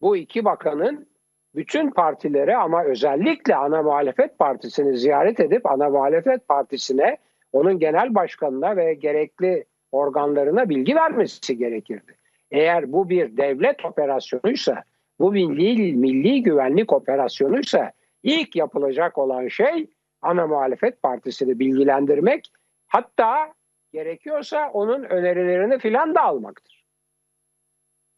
bu 0.01 0.17
iki 0.17 0.45
bakanın 0.45 1.07
bütün 1.55 1.91
partilere 1.91 2.55
ama 2.57 2.83
özellikle 2.83 3.55
ana 3.55 3.81
muhalefet 3.83 4.39
partisini 4.39 4.97
ziyaret 4.97 5.39
edip 5.39 5.65
ana 5.65 5.89
muhalefet 5.89 6.47
partisine 6.47 7.17
onun 7.51 7.79
genel 7.79 8.15
başkanına 8.15 8.77
ve 8.77 8.93
gerekli 8.93 9.65
organlarına 9.91 10.69
bilgi 10.69 10.95
vermesi 10.95 11.57
gerekirdi. 11.57 12.15
Eğer 12.51 12.91
bu 12.91 13.09
bir 13.09 13.37
devlet 13.37 13.85
operasyonuysa, 13.85 14.83
bu 15.19 15.31
milli, 15.31 15.93
milli 15.93 16.43
güvenlik 16.43 16.93
operasyonuysa 16.93 17.91
ilk 18.23 18.55
yapılacak 18.55 19.17
olan 19.17 19.47
şey 19.47 19.87
ana 20.21 20.47
muhalefet 20.47 21.01
partisini 21.01 21.59
bilgilendirmek 21.59 22.51
hatta 22.87 23.53
gerekiyorsa 23.91 24.69
onun 24.73 25.03
önerilerini 25.03 25.79
filan 25.79 26.15
da 26.15 26.21
almaktır. 26.21 26.85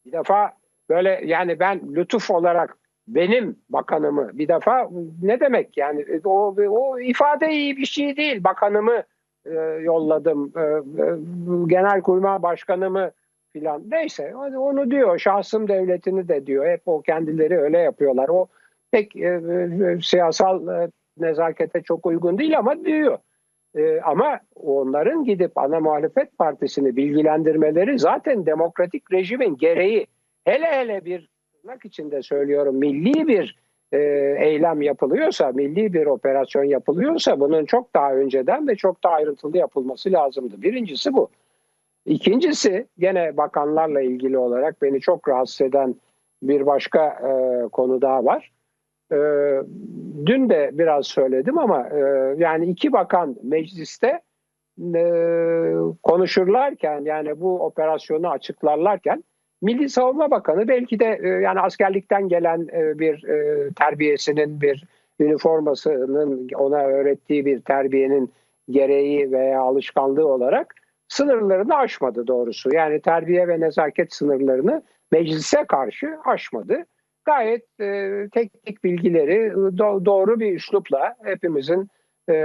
Bir 0.05 0.11
defa 0.11 0.53
böyle 0.89 1.21
yani 1.25 1.59
ben 1.59 1.95
lütuf 1.95 2.31
olarak 2.31 2.77
benim 3.07 3.55
bakanımı 3.69 4.37
bir 4.37 4.47
defa 4.47 4.89
ne 5.21 5.39
demek 5.39 5.77
yani 5.77 6.05
o, 6.23 6.55
o 6.69 6.99
ifade 6.99 7.51
iyi 7.51 7.77
bir 7.77 7.85
şey 7.85 8.17
değil. 8.17 8.43
Bakanımı 8.43 9.03
e, 9.45 9.53
yolladım, 9.81 10.53
e, 10.57 10.61
e, 10.61 11.05
genelkurmay 11.67 12.41
başkanımı 12.41 13.11
filan 13.53 13.83
neyse 13.89 14.35
onu 14.35 14.91
diyor. 14.91 15.19
Şahsım 15.19 15.67
devletini 15.67 16.27
de 16.27 16.47
diyor. 16.47 16.65
Hep 16.65 16.81
o 16.85 17.01
kendileri 17.01 17.57
öyle 17.57 17.77
yapıyorlar. 17.77 18.29
O 18.29 18.47
pek 18.91 19.15
e, 19.15 19.27
e, 19.27 20.01
siyasal 20.01 20.67
e, 20.67 20.91
nezakete 21.17 21.81
çok 21.81 22.05
uygun 22.05 22.37
değil 22.37 22.59
ama 22.59 22.85
diyor. 22.85 23.17
Ee, 23.75 24.01
ama 24.01 24.39
onların 24.55 25.23
gidip 25.23 25.57
ana 25.57 25.79
muhalefet 25.79 26.37
partisini 26.37 26.95
bilgilendirmeleri 26.95 27.99
zaten 27.99 28.45
demokratik 28.45 29.13
rejimin 29.13 29.57
gereği. 29.57 30.07
Hele 30.45 30.65
hele 30.65 31.05
bir 31.05 31.29
tırnak 31.65 31.85
içinde 31.85 32.21
söylüyorum 32.21 32.75
milli 32.75 33.27
bir 33.27 33.55
e, 33.91 33.97
eylem 34.39 34.81
yapılıyorsa, 34.81 35.51
milli 35.51 35.93
bir 35.93 36.05
operasyon 36.05 36.63
yapılıyorsa 36.63 37.39
bunun 37.39 37.65
çok 37.65 37.93
daha 37.95 38.13
önceden 38.13 38.67
ve 38.67 38.75
çok 38.75 39.03
daha 39.03 39.13
ayrıntılı 39.13 39.57
yapılması 39.57 40.11
lazımdı. 40.11 40.61
Birincisi 40.61 41.13
bu. 41.13 41.29
İkincisi 42.05 42.87
gene 42.99 43.37
bakanlarla 43.37 44.01
ilgili 44.01 44.37
olarak 44.37 44.81
beni 44.81 44.99
çok 45.01 45.29
rahatsız 45.29 45.61
eden 45.61 45.95
bir 46.43 46.65
başka 46.65 47.05
e, 47.07 47.67
konu 47.67 48.01
daha 48.01 48.25
var. 48.25 48.51
E, 49.11 49.17
dün 50.25 50.49
de 50.49 50.69
biraz 50.73 51.07
söyledim 51.07 51.57
ama 51.57 51.89
e, 51.89 51.99
yani 52.37 52.65
iki 52.65 52.93
bakan 52.93 53.35
mecliste 53.43 54.21
e, 54.95 55.03
konuşurlarken 56.03 57.01
yani 57.05 57.41
bu 57.41 57.59
operasyonu 57.59 58.29
açıklarlarken 58.29 59.23
Milli 59.61 59.89
Savunma 59.89 60.31
Bakanı 60.31 60.67
belki 60.67 60.99
de 60.99 61.19
e, 61.23 61.27
yani 61.27 61.59
askerlikten 61.59 62.29
gelen 62.29 62.67
e, 62.73 62.99
bir 62.99 63.23
e, 63.23 63.69
terbiyesinin 63.73 64.61
bir 64.61 64.85
üniformasının 65.19 66.47
ona 66.55 66.77
öğrettiği 66.83 67.45
bir 67.45 67.61
terbiyenin 67.61 68.33
gereği 68.69 69.31
veya 69.31 69.61
alışkanlığı 69.61 70.27
olarak 70.27 70.75
sınırlarını 71.07 71.75
aşmadı 71.75 72.27
doğrusu. 72.27 72.73
Yani 72.73 73.01
terbiye 73.01 73.47
ve 73.47 73.59
nezaket 73.59 74.13
sınırlarını 74.13 74.83
meclise 75.11 75.65
karşı 75.65 76.17
aşmadı. 76.25 76.85
Gayet 77.25 77.79
e, 77.79 78.11
teknik 78.33 78.83
bilgileri 78.83 79.51
do- 79.53 80.05
doğru 80.05 80.39
bir 80.39 80.55
üslupla 80.55 81.15
hepimizin 81.23 81.89
e, 82.29 82.35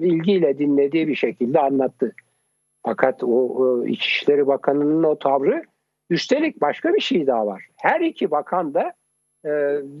ilgiyle 0.00 0.58
dinlediği 0.58 1.08
bir 1.08 1.14
şekilde 1.14 1.60
anlattı. 1.60 2.12
Fakat 2.84 3.24
o, 3.24 3.26
o 3.26 3.86
İçişleri 3.86 4.46
Bakanı'nın 4.46 5.02
o 5.02 5.18
tavrı 5.18 5.62
üstelik 6.12 6.60
başka 6.60 6.94
bir 6.94 7.00
şey 7.00 7.26
daha 7.26 7.46
var. 7.46 7.66
Her 7.76 8.00
iki 8.00 8.30
bakan 8.30 8.74
da 8.74 8.92
e, 9.44 9.50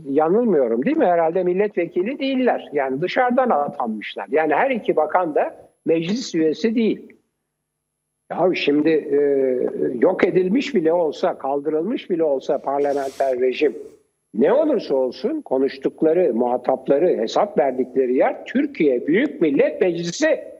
yanılmıyorum 0.04 0.84
değil 0.84 0.96
mi? 0.96 1.06
Herhalde 1.06 1.42
milletvekili 1.42 2.18
değiller. 2.18 2.68
Yani 2.72 3.00
dışarıdan 3.00 3.50
atanmışlar. 3.50 4.26
Yani 4.30 4.54
her 4.54 4.70
iki 4.70 4.96
bakan 4.96 5.34
da 5.34 5.56
meclis 5.86 6.34
üyesi 6.34 6.74
değil. 6.74 7.12
Ya 8.30 8.54
şimdi 8.54 8.90
e, 8.90 9.18
yok 9.98 10.24
edilmiş 10.24 10.74
bile 10.74 10.92
olsa, 10.92 11.38
kaldırılmış 11.38 12.10
bile 12.10 12.24
olsa 12.24 12.58
parlamenter 12.58 13.40
rejim 13.40 13.76
ne 14.34 14.52
olursa 14.52 14.94
olsun 14.94 15.40
konuştukları, 15.40 16.34
muhatapları, 16.34 17.08
hesap 17.08 17.58
verdikleri 17.58 18.16
yer 18.16 18.44
Türkiye 18.44 19.06
Büyük 19.06 19.40
Millet 19.40 19.80
Meclisi. 19.80 20.51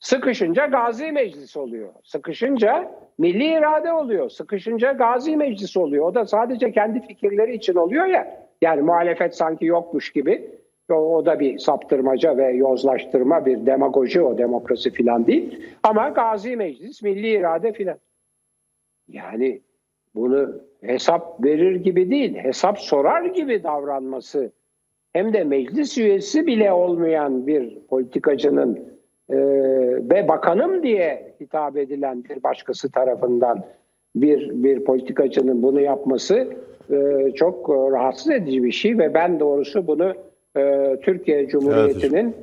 Sıkışınca 0.00 0.66
Gazi 0.66 1.12
Meclisi 1.12 1.58
oluyor. 1.58 1.88
Sıkışınca 2.04 2.90
Milli 3.18 3.44
irade 3.44 3.92
oluyor. 3.92 4.30
Sıkışınca 4.30 4.92
Gazi 4.92 5.36
Meclisi 5.36 5.78
oluyor. 5.78 6.04
O 6.04 6.14
da 6.14 6.26
sadece 6.26 6.72
kendi 6.72 7.06
fikirleri 7.06 7.54
için 7.54 7.74
oluyor 7.74 8.06
ya. 8.06 8.48
Yani 8.62 8.82
muhalefet 8.82 9.36
sanki 9.36 9.66
yokmuş 9.66 10.12
gibi. 10.12 10.50
O, 10.90 10.94
o 10.94 11.26
da 11.26 11.40
bir 11.40 11.58
saptırmaca 11.58 12.36
ve 12.36 12.52
yozlaştırma, 12.52 13.46
bir 13.46 13.66
demagoji 13.66 14.22
o 14.22 14.38
demokrasi 14.38 14.90
filan 14.90 15.26
değil. 15.26 15.66
Ama 15.82 16.08
Gazi 16.08 16.56
Meclis, 16.56 17.02
Milli 17.02 17.28
irade 17.28 17.72
filan. 17.72 17.98
Yani 19.08 19.60
bunu 20.14 20.60
hesap 20.80 21.44
verir 21.44 21.76
gibi 21.76 22.10
değil, 22.10 22.34
hesap 22.36 22.78
sorar 22.78 23.24
gibi 23.24 23.62
davranması 23.62 24.52
hem 25.12 25.32
de 25.32 25.44
meclis 25.44 25.98
üyesi 25.98 26.46
bile 26.46 26.72
olmayan 26.72 27.46
bir 27.46 27.78
politikacının 27.80 28.89
e, 29.30 29.36
ve 30.10 30.28
bakanım 30.28 30.82
diye 30.82 31.34
hitap 31.40 31.76
edilen 31.76 32.24
bir 32.24 32.42
başkası 32.42 32.90
tarafından 32.90 33.64
bir 34.16 34.50
bir 34.64 34.84
politikacının 34.84 35.62
bunu 35.62 35.80
yapması 35.80 36.48
e, 36.90 37.30
çok 37.34 37.70
rahatsız 37.70 38.30
edici 38.30 38.64
bir 38.64 38.72
şey 38.72 38.98
ve 38.98 39.14
ben 39.14 39.40
doğrusu 39.40 39.86
bunu 39.86 40.14
e, 40.56 40.96
Türkiye 41.02 41.48
Cumhuriyeti'nin 41.48 42.36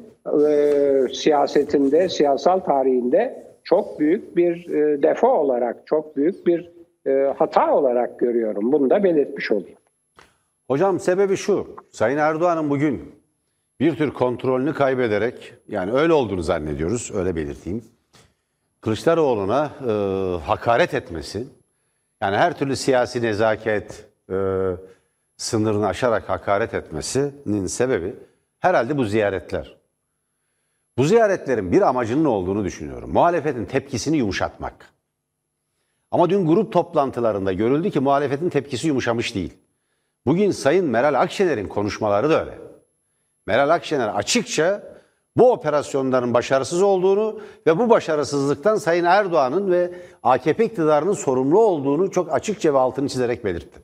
e, 0.50 1.14
siyasetinde, 1.14 2.10
siyasal 2.10 2.60
tarihinde 2.60 3.44
çok 3.64 4.00
büyük 4.00 4.38
bir 4.38 4.70
e, 4.70 5.04
defo 5.04 5.28
olarak, 5.28 5.78
çok 5.86 6.18
büyük 6.18 6.48
bir 6.48 6.72
e, 7.08 7.34
hata 7.38 7.76
olarak 7.76 8.20
görüyorum. 8.20 8.72
Bunu 8.72 8.90
da 8.90 9.04
belirtmiş 9.04 9.52
olayım. 9.52 9.78
Hocam 10.68 11.00
sebebi 11.00 11.36
şu. 11.36 11.68
Sayın 11.90 12.18
Erdoğan'ın 12.18 12.70
bugün 12.70 13.02
bir 13.80 13.96
tür 13.96 14.12
kontrolünü 14.12 14.74
kaybederek 14.74 15.54
yani 15.68 15.92
öyle 15.92 16.14
olduğunu 16.14 16.42
zannediyoruz 16.42 17.12
öyle 17.14 17.36
belirteyim. 17.36 17.86
Kılıçdaroğlu'na 18.82 19.72
e, 19.88 19.92
hakaret 20.46 20.94
etmesi 20.94 21.48
yani 22.22 22.38
her 22.38 22.58
türlü 22.58 22.76
siyasi 22.76 23.22
nezaket 23.22 24.06
e, 24.30 24.36
sınırını 25.38 25.88
aşarak 25.88 26.30
hakaret 26.30 26.74
etmesinin 26.74 27.68
sebebi 27.68 28.16
herhalde 28.60 28.98
bu 28.98 29.04
ziyaretler. 29.04 29.78
Bu 30.98 31.04
ziyaretlerin 31.04 31.72
bir 31.72 31.82
amacının 31.82 32.26
olduğunu 32.26 32.64
düşünüyorum. 32.64 33.12
Muhalefetin 33.12 33.66
tepkisini 33.66 34.18
yumuşatmak. 34.18 34.94
Ama 36.12 36.30
dün 36.30 36.48
grup 36.48 36.74
toplantılarında 36.74 37.54
görüldü 37.54 37.92
ki 37.92 38.00
muhalefetin 38.00 38.50
tepkisi 38.50 38.88
yumuşamış 38.88 39.36
değil. 39.36 39.54
Bugün 40.26 40.52
Sayın 40.52 40.86
Meral 40.86 41.22
Akşener'in 41.22 41.68
konuşmaları 41.68 42.30
da 42.30 42.42
öyle. 42.42 42.67
Meral 43.48 43.70
Akşener 43.70 44.08
açıkça 44.08 44.98
bu 45.38 45.52
operasyonların 45.52 46.34
başarısız 46.34 46.82
olduğunu 46.82 47.42
ve 47.68 47.78
bu 47.78 47.90
başarısızlıktan 47.90 48.76
Sayın 48.76 49.04
Erdoğan'ın 49.04 49.72
ve 49.72 49.92
AKP 50.24 50.66
iktidarının 50.66 51.14
sorumlu 51.14 51.60
olduğunu 51.60 52.12
çok 52.12 52.34
açıkça 52.34 52.74
ve 52.74 52.78
altını 52.78 53.10
çizerek 53.10 53.46
belirtti. 53.46 53.80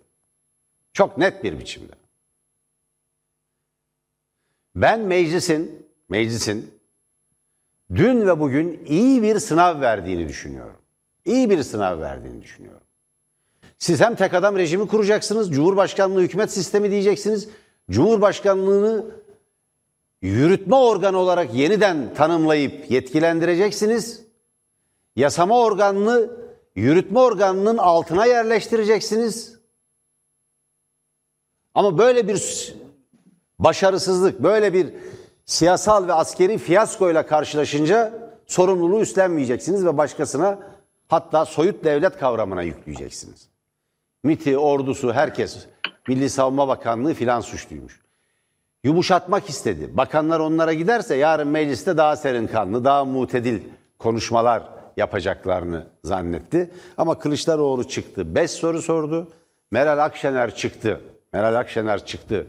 Çok 0.94 1.18
net 1.18 1.44
bir 1.44 1.60
biçimde. 1.60 1.94
Ben 4.76 5.00
meclisin, 5.00 5.88
meclisin 6.10 6.72
dün 7.96 8.28
ve 8.28 8.40
bugün 8.40 8.86
iyi 8.88 9.22
bir 9.22 9.40
sınav 9.40 9.82
verdiğini 9.82 10.28
düşünüyorum. 10.28 10.78
İyi 11.26 11.50
bir 11.50 11.64
sınav 11.64 12.00
verdiğini 12.00 12.42
düşünüyorum. 12.42 12.84
Siz 13.80 14.02
hem 14.02 14.16
tek 14.16 14.34
adam 14.34 14.58
rejimi 14.58 14.88
kuracaksınız, 14.88 15.52
Cumhurbaşkanlığı 15.52 16.22
hükümet 16.22 16.52
sistemi 16.52 16.92
diyeceksiniz. 16.92 17.50
Cumhurbaşkanlığını 17.92 19.23
yürütme 20.24 20.76
organı 20.76 21.18
olarak 21.18 21.54
yeniden 21.54 22.14
tanımlayıp 22.14 22.92
yetkilendireceksiniz. 22.92 24.24
Yasama 25.16 25.60
organını 25.60 26.30
yürütme 26.76 27.20
organının 27.20 27.78
altına 27.78 28.26
yerleştireceksiniz. 28.26 29.60
Ama 31.74 31.98
böyle 31.98 32.28
bir 32.28 32.74
başarısızlık, 33.60 34.44
böyle 34.44 34.74
bir 34.74 34.94
siyasal 35.46 36.08
ve 36.08 36.14
askeri 36.14 36.58
fiyaskoyla 36.58 37.26
karşılaşınca 37.26 38.14
sorumluluğu 38.48 39.02
üstlenmeyeceksiniz 39.02 39.86
ve 39.86 39.98
başkasına 39.98 40.60
hatta 41.08 41.46
soyut 41.46 41.84
devlet 41.84 42.20
kavramına 42.20 42.62
yükleyeceksiniz. 42.62 43.50
MIT'i, 44.24 44.58
ordusu, 44.58 45.14
herkes, 45.14 45.66
Milli 46.08 46.30
Savunma 46.30 46.68
Bakanlığı 46.68 47.14
filan 47.14 47.42
suçluymuş. 47.42 48.03
Yumuşatmak 48.84 49.50
istedi. 49.50 49.98
Bakanlar 49.98 50.40
onlara 50.40 50.74
giderse 50.74 51.16
yarın 51.16 51.48
mecliste 51.48 51.98
daha 51.98 52.16
serin 52.16 52.48
kanlı, 52.48 52.86
daha 52.86 53.06
mutedil 53.06 53.60
konuşmalar 54.00 54.64
yapacaklarını 54.98 55.88
zannetti. 56.04 56.72
Ama 56.98 57.20
Kılıçdaroğlu 57.20 57.88
çıktı. 57.88 58.36
Beş 58.36 58.52
soru 58.52 58.82
sordu. 58.82 59.32
Meral 59.72 60.06
Akşener 60.06 60.56
çıktı. 60.56 61.02
Meral 61.34 61.56
Akşener 61.56 62.06
çıktı. 62.06 62.48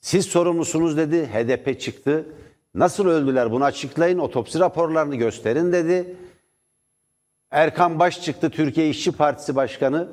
Siz 0.00 0.26
sorumlusunuz 0.26 0.96
dedi. 0.96 1.26
HDP 1.26 1.80
çıktı. 1.80 2.26
Nasıl 2.74 3.06
öldüler 3.06 3.52
bunu 3.52 3.64
açıklayın. 3.64 4.18
Otopsi 4.18 4.58
raporlarını 4.58 5.16
gösterin 5.16 5.72
dedi. 5.72 6.16
Erkan 7.50 7.98
Baş 7.98 8.22
çıktı 8.22 8.50
Türkiye 8.50 8.88
İşçi 8.88 9.12
Partisi 9.12 9.56
Başkanı. 9.56 10.08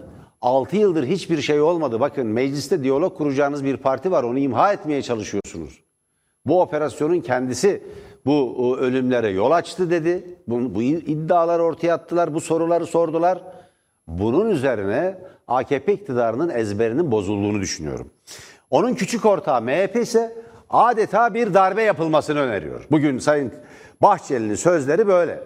6 0.45 0.77
yıldır 0.77 1.05
hiçbir 1.05 1.41
şey 1.41 1.62
olmadı. 1.62 1.99
Bakın 1.99 2.27
mecliste 2.27 2.84
diyalog 2.84 3.17
kuracağınız 3.17 3.65
bir 3.65 3.77
parti 3.77 4.12
var. 4.12 4.23
Onu 4.23 4.39
imha 4.39 4.73
etmeye 4.73 5.01
çalışıyorsunuz. 5.01 5.79
Bu 6.45 6.62
operasyonun 6.62 7.21
kendisi 7.21 7.84
bu 8.25 8.77
ölümlere 8.79 9.29
yol 9.29 9.51
açtı 9.51 9.89
dedi. 9.89 10.23
Bu, 10.47 10.75
bu 10.75 10.81
iddiaları 10.81 11.63
ortaya 11.63 11.93
attılar. 11.93 12.34
Bu 12.34 12.41
soruları 12.41 12.86
sordular. 12.86 13.43
Bunun 14.08 14.49
üzerine 14.49 15.17
AKP 15.47 15.93
iktidarının 15.93 16.49
ezberinin 16.49 17.12
bozulduğunu 17.12 17.62
düşünüyorum. 17.62 18.10
Onun 18.69 18.93
küçük 18.93 19.25
ortağı 19.25 19.62
MHP 19.62 19.95
ise 19.95 20.38
adeta 20.69 21.34
bir 21.34 21.53
darbe 21.53 21.84
yapılmasını 21.84 22.39
öneriyor. 22.39 22.88
Bugün 22.91 23.19
Sayın 23.19 23.53
Bahçeli'nin 24.01 24.55
sözleri 24.55 25.08
böyle. 25.08 25.43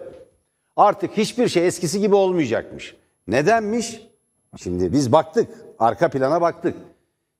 Artık 0.76 1.16
hiçbir 1.16 1.48
şey 1.48 1.66
eskisi 1.66 2.00
gibi 2.00 2.14
olmayacakmış. 2.14 2.96
Nedenmiş? 3.28 4.09
Şimdi 4.56 4.92
biz 4.92 5.12
baktık, 5.12 5.48
arka 5.78 6.08
plana 6.08 6.40
baktık. 6.40 6.76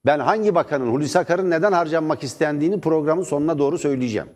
Ben 0.06 0.18
hangi 0.18 0.54
bakanın, 0.54 0.92
Hulusi 0.92 1.18
Akar'ın 1.18 1.50
neden 1.50 1.72
harcanmak 1.72 2.24
istendiğini 2.24 2.80
programın 2.80 3.22
sonuna 3.22 3.58
doğru 3.58 3.78
söyleyeceğim. 3.78 4.28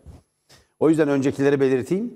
O 0.79 0.89
yüzden 0.89 1.09
öncekileri 1.09 1.59
belirteyim. 1.59 2.13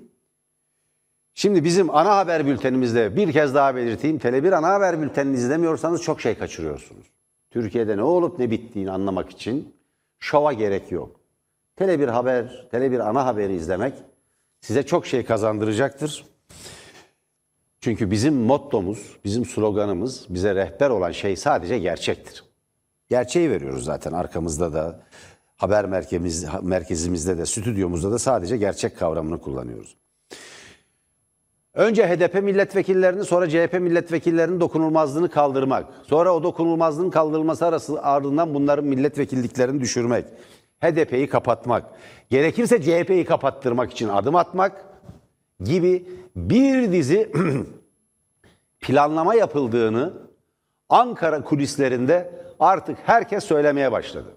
Şimdi 1.34 1.64
bizim 1.64 1.96
ana 1.96 2.16
haber 2.16 2.46
bültenimizde 2.46 3.16
bir 3.16 3.32
kez 3.32 3.54
daha 3.54 3.74
belirteyim. 3.74 4.18
Tele1 4.18 4.54
ana 4.54 4.68
haber 4.68 5.02
bültenini 5.02 5.36
izlemiyorsanız 5.36 6.02
çok 6.02 6.20
şey 6.20 6.38
kaçırıyorsunuz. 6.38 7.06
Türkiye'de 7.50 7.96
ne 7.96 8.02
olup 8.02 8.38
ne 8.38 8.50
bittiğini 8.50 8.90
anlamak 8.90 9.30
için 9.30 9.74
şova 10.18 10.52
gerek 10.52 10.92
yok. 10.92 11.20
Tele1 11.78 12.06
haber, 12.06 12.68
Tele1 12.72 13.02
ana 13.02 13.26
haberi 13.26 13.54
izlemek 13.54 13.94
size 14.60 14.82
çok 14.82 15.06
şey 15.06 15.24
kazandıracaktır. 15.24 16.24
Çünkü 17.80 18.10
bizim 18.10 18.34
mottomuz, 18.34 19.16
bizim 19.24 19.44
sloganımız, 19.44 20.26
bize 20.28 20.54
rehber 20.54 20.90
olan 20.90 21.12
şey 21.12 21.36
sadece 21.36 21.78
gerçektir. 21.78 22.44
Gerçeği 23.08 23.50
veriyoruz 23.50 23.84
zaten 23.84 24.12
arkamızda 24.12 24.72
da, 24.72 25.00
haber 25.56 25.84
merkezimiz, 25.84 26.46
merkezimizde 26.62 27.38
de, 27.38 27.46
stüdyomuzda 27.46 28.12
da 28.12 28.18
sadece 28.18 28.56
gerçek 28.56 28.98
kavramını 28.98 29.40
kullanıyoruz. 29.40 29.96
Önce 31.74 32.08
HDP 32.08 32.42
milletvekillerini 32.42 33.24
sonra 33.24 33.48
CHP 33.48 33.72
milletvekillerinin 33.72 34.60
dokunulmazlığını 34.60 35.30
kaldırmak. 35.30 35.86
Sonra 36.02 36.34
o 36.34 36.42
dokunulmazlığın 36.42 37.10
kaldırılması 37.10 37.66
arası 37.66 38.02
ardından 38.02 38.54
bunların 38.54 38.84
milletvekilliklerini 38.84 39.80
düşürmek. 39.80 40.24
HDP'yi 40.80 41.28
kapatmak. 41.28 41.84
Gerekirse 42.30 42.82
CHP'yi 42.82 43.24
kapattırmak 43.24 43.92
için 43.92 44.08
adım 44.08 44.36
atmak 44.36 44.89
gibi 45.60 46.08
bir 46.36 46.92
dizi 46.92 47.32
planlama 48.80 49.34
yapıldığını 49.34 50.12
Ankara 50.88 51.44
kulislerinde 51.44 52.32
artık 52.60 52.98
herkes 53.04 53.44
söylemeye 53.44 53.92
başladı. 53.92 54.36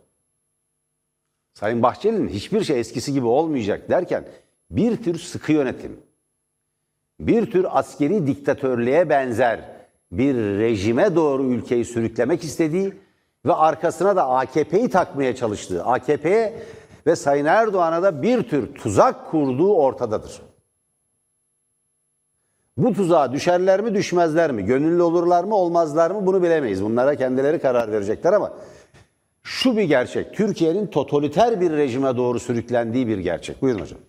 Sayın 1.53 1.83
Bahçeli'nin 1.83 2.29
hiçbir 2.29 2.63
şey 2.63 2.79
eskisi 2.79 3.13
gibi 3.13 3.25
olmayacak 3.25 3.89
derken 3.89 4.25
bir 4.71 5.03
tür 5.03 5.19
sıkı 5.19 5.51
yönetim, 5.51 5.99
bir 7.19 7.51
tür 7.51 7.65
askeri 7.69 8.27
diktatörlüğe 8.27 9.09
benzer 9.09 9.69
bir 10.11 10.35
rejime 10.35 11.15
doğru 11.15 11.43
ülkeyi 11.43 11.85
sürüklemek 11.85 12.43
istediği 12.43 12.93
ve 13.45 13.53
arkasına 13.53 14.15
da 14.15 14.29
AKP'yi 14.29 14.89
takmaya 14.89 15.35
çalıştığı, 15.35 15.85
AKP'ye 15.85 16.63
ve 17.07 17.15
Sayın 17.15 17.45
Erdoğan'a 17.45 18.03
da 18.03 18.21
bir 18.21 18.43
tür 18.43 18.75
tuzak 18.75 19.31
kurduğu 19.31 19.73
ortadadır. 19.73 20.41
Bu 22.77 22.93
tuzağa 22.93 23.31
düşerler 23.31 23.81
mi 23.81 23.93
düşmezler 23.95 24.51
mi? 24.51 24.65
Gönüllü 24.65 25.01
olurlar 25.01 25.43
mı 25.43 25.55
olmazlar 25.55 26.11
mı 26.11 26.25
bunu 26.25 26.43
bilemeyiz. 26.43 26.83
Bunlara 26.83 27.15
kendileri 27.15 27.59
karar 27.59 27.91
verecekler 27.91 28.33
ama 28.33 28.53
şu 29.43 29.77
bir 29.77 29.83
gerçek. 29.83 30.33
Türkiye'nin 30.33 30.87
totaliter 30.87 31.61
bir 31.61 31.71
rejime 31.71 32.17
doğru 32.17 32.39
sürüklendiği 32.39 33.07
bir 33.07 33.17
gerçek. 33.17 33.61
Buyurun 33.61 33.79
hocam. 33.79 33.99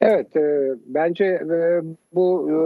Evet, 0.00 0.36
e, 0.36 0.74
bence 0.86 1.24
e, 1.24 1.82
bu 2.14 2.50
e, 2.50 2.56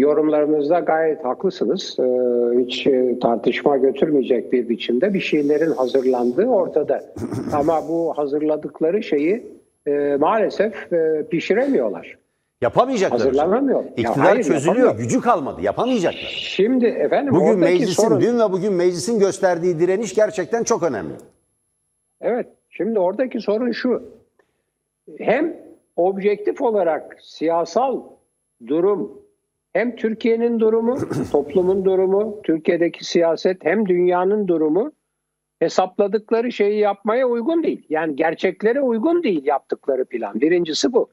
yorumlarınızda 0.00 0.80
gayet 0.80 1.24
haklısınız. 1.24 1.96
E, 1.98 2.04
hiç 2.58 2.86
e, 2.86 3.18
tartışma 3.18 3.76
götürmeyecek 3.76 4.52
bir 4.52 4.68
biçimde 4.68 5.14
bir 5.14 5.20
şeylerin 5.20 5.70
hazırlandığı 5.70 6.46
ortada. 6.46 7.04
Ama 7.52 7.88
bu 7.88 8.12
hazırladıkları 8.16 9.02
şeyi 9.02 9.46
e, 9.86 10.16
maalesef 10.20 10.92
e, 10.92 11.26
pişiremiyorlar. 11.30 12.18
Yapamayacaklar. 12.60 13.20
hocam. 13.20 13.28
Hazırlanamıyor. 13.28 13.84
Ya 13.84 13.90
İktidar 13.90 14.16
hayır, 14.18 14.44
çözülüyor. 14.44 14.76
yapamıyor. 14.76 14.98
Gücü 15.04 15.20
kalmadı. 15.20 15.62
Yapamayacaklar. 15.62 16.34
Şimdi 16.36 16.86
efendim 16.86 17.34
Bugün 17.34 17.58
meclisin, 17.58 18.02
sorun... 18.02 18.20
dün 18.20 18.38
ve 18.38 18.52
bugün 18.52 18.72
meclisin 18.72 19.18
gösterdiği 19.18 19.78
direniş 19.78 20.14
gerçekten 20.14 20.64
çok 20.64 20.82
önemli. 20.82 21.12
Evet, 22.20 22.46
şimdi 22.70 22.98
oradaki 22.98 23.40
sorun 23.40 23.72
şu. 23.72 24.02
Hem 25.18 25.56
objektif 25.96 26.62
olarak 26.62 27.16
siyasal 27.20 28.02
durum, 28.66 29.22
hem 29.72 29.96
Türkiye'nin 29.96 30.60
durumu, 30.60 30.98
toplumun 31.32 31.84
durumu, 31.84 32.40
Türkiye'deki 32.42 33.04
siyaset, 33.04 33.64
hem 33.64 33.88
dünyanın 33.88 34.48
durumu 34.48 34.92
hesapladıkları 35.60 36.52
şeyi 36.52 36.78
yapmaya 36.78 37.26
uygun 37.28 37.62
değil. 37.62 37.86
Yani 37.88 38.16
gerçeklere 38.16 38.80
uygun 38.80 39.22
değil 39.22 39.44
yaptıkları 39.44 40.04
plan. 40.04 40.40
Birincisi 40.40 40.92
bu. 40.92 41.08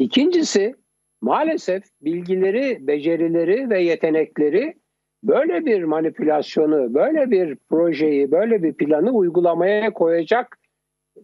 İkincisi 0.00 0.74
maalesef 1.20 1.84
bilgileri, 2.02 2.86
becerileri 2.86 3.70
ve 3.70 3.82
yetenekleri 3.82 4.74
böyle 5.22 5.66
bir 5.66 5.84
manipülasyonu, 5.84 6.94
böyle 6.94 7.30
bir 7.30 7.56
projeyi, 7.56 8.30
böyle 8.30 8.62
bir 8.62 8.72
planı 8.72 9.10
uygulamaya 9.10 9.92
koyacak 9.92 10.58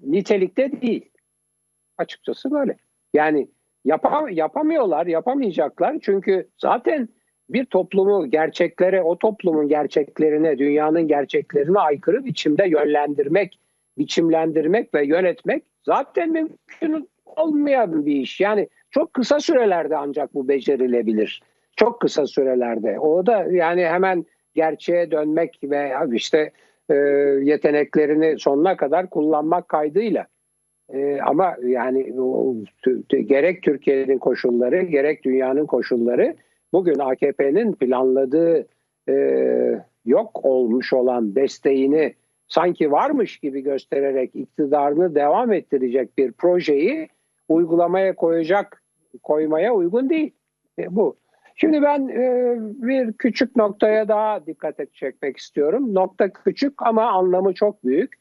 nitelikte 0.03 0.83
değil. 0.83 1.11
Açıkçası 1.99 2.51
böyle. 2.51 2.77
Yani 3.15 3.49
yapa, 3.85 4.31
yapamıyorlar, 4.31 5.07
yapamayacaklar. 5.07 5.97
Çünkü 6.01 6.49
zaten 6.59 7.09
bir 7.49 7.65
toplumu 7.65 8.31
gerçeklere, 8.31 9.03
o 9.03 9.19
toplumun 9.19 9.69
gerçeklerine, 9.69 10.59
dünyanın 10.59 11.09
gerçeklerine 11.09 11.79
aykırı 11.79 12.25
biçimde 12.25 12.69
yönlendirmek, 12.69 13.59
biçimlendirmek 13.99 14.95
ve 14.95 15.07
yönetmek 15.07 15.65
zaten 15.85 16.33
mümkün 16.33 17.09
olmayan 17.37 18.07
bir 18.07 18.17
iş. 18.17 18.41
Yani 18.41 18.69
çok 18.91 19.15
kısa 19.15 19.41
sürelerde 19.41 19.97
ancak 19.97 20.35
bu 20.35 20.49
becerilebilir. 20.49 21.43
Çok 21.77 22.01
kısa 22.01 22.27
sürelerde. 22.27 23.01
O 23.01 23.27
da 23.27 23.47
yani 23.51 23.87
hemen 23.87 24.27
gerçeğe 24.55 25.11
dönmek 25.11 25.59
ve 25.65 25.93
işte 26.13 26.51
e, 26.91 26.95
yeteneklerini 27.43 28.39
sonuna 28.39 28.77
kadar 28.77 29.11
kullanmak 29.11 29.69
kaydıyla. 29.69 30.27
E, 30.93 31.21
ama 31.21 31.57
yani 31.63 32.15
gerek 33.09 33.63
Türkiye'nin 33.63 34.19
koşulları 34.19 34.83
gerek 34.83 35.25
dünyanın 35.25 35.67
koşulları 35.67 36.37
bugün 36.73 36.99
AKP'nin 36.99 37.73
planladığı 37.73 38.67
e, 39.09 39.15
yok 40.05 40.45
olmuş 40.45 40.93
olan 40.93 41.35
desteğini 41.35 42.15
sanki 42.49 42.93
varmış 42.93 43.39
gibi 43.39 43.61
göstererek 43.61 44.31
iktidarını 44.35 45.15
devam 45.15 45.53
ettirecek 45.53 46.19
bir 46.19 46.33
projeyi 46.33 47.09
uygulamaya 47.49 48.15
koyacak 48.15 48.83
koymaya 49.23 49.75
uygun 49.75 50.11
değil. 50.11 50.35
E, 50.79 50.97
bu. 50.97 51.17
Şimdi 51.57 51.83
ben 51.83 52.09
e, 52.09 52.55
bir 52.59 53.13
küçük 53.13 53.57
noktaya 53.57 54.09
daha 54.09 54.47
dikkat 54.47 54.95
çekmek 54.95 55.37
istiyorum. 55.37 55.95
Nokta 55.95 56.33
küçük 56.33 56.83
ama 56.83 57.11
anlamı 57.11 57.55
çok 57.55 57.85
büyük. 57.85 58.13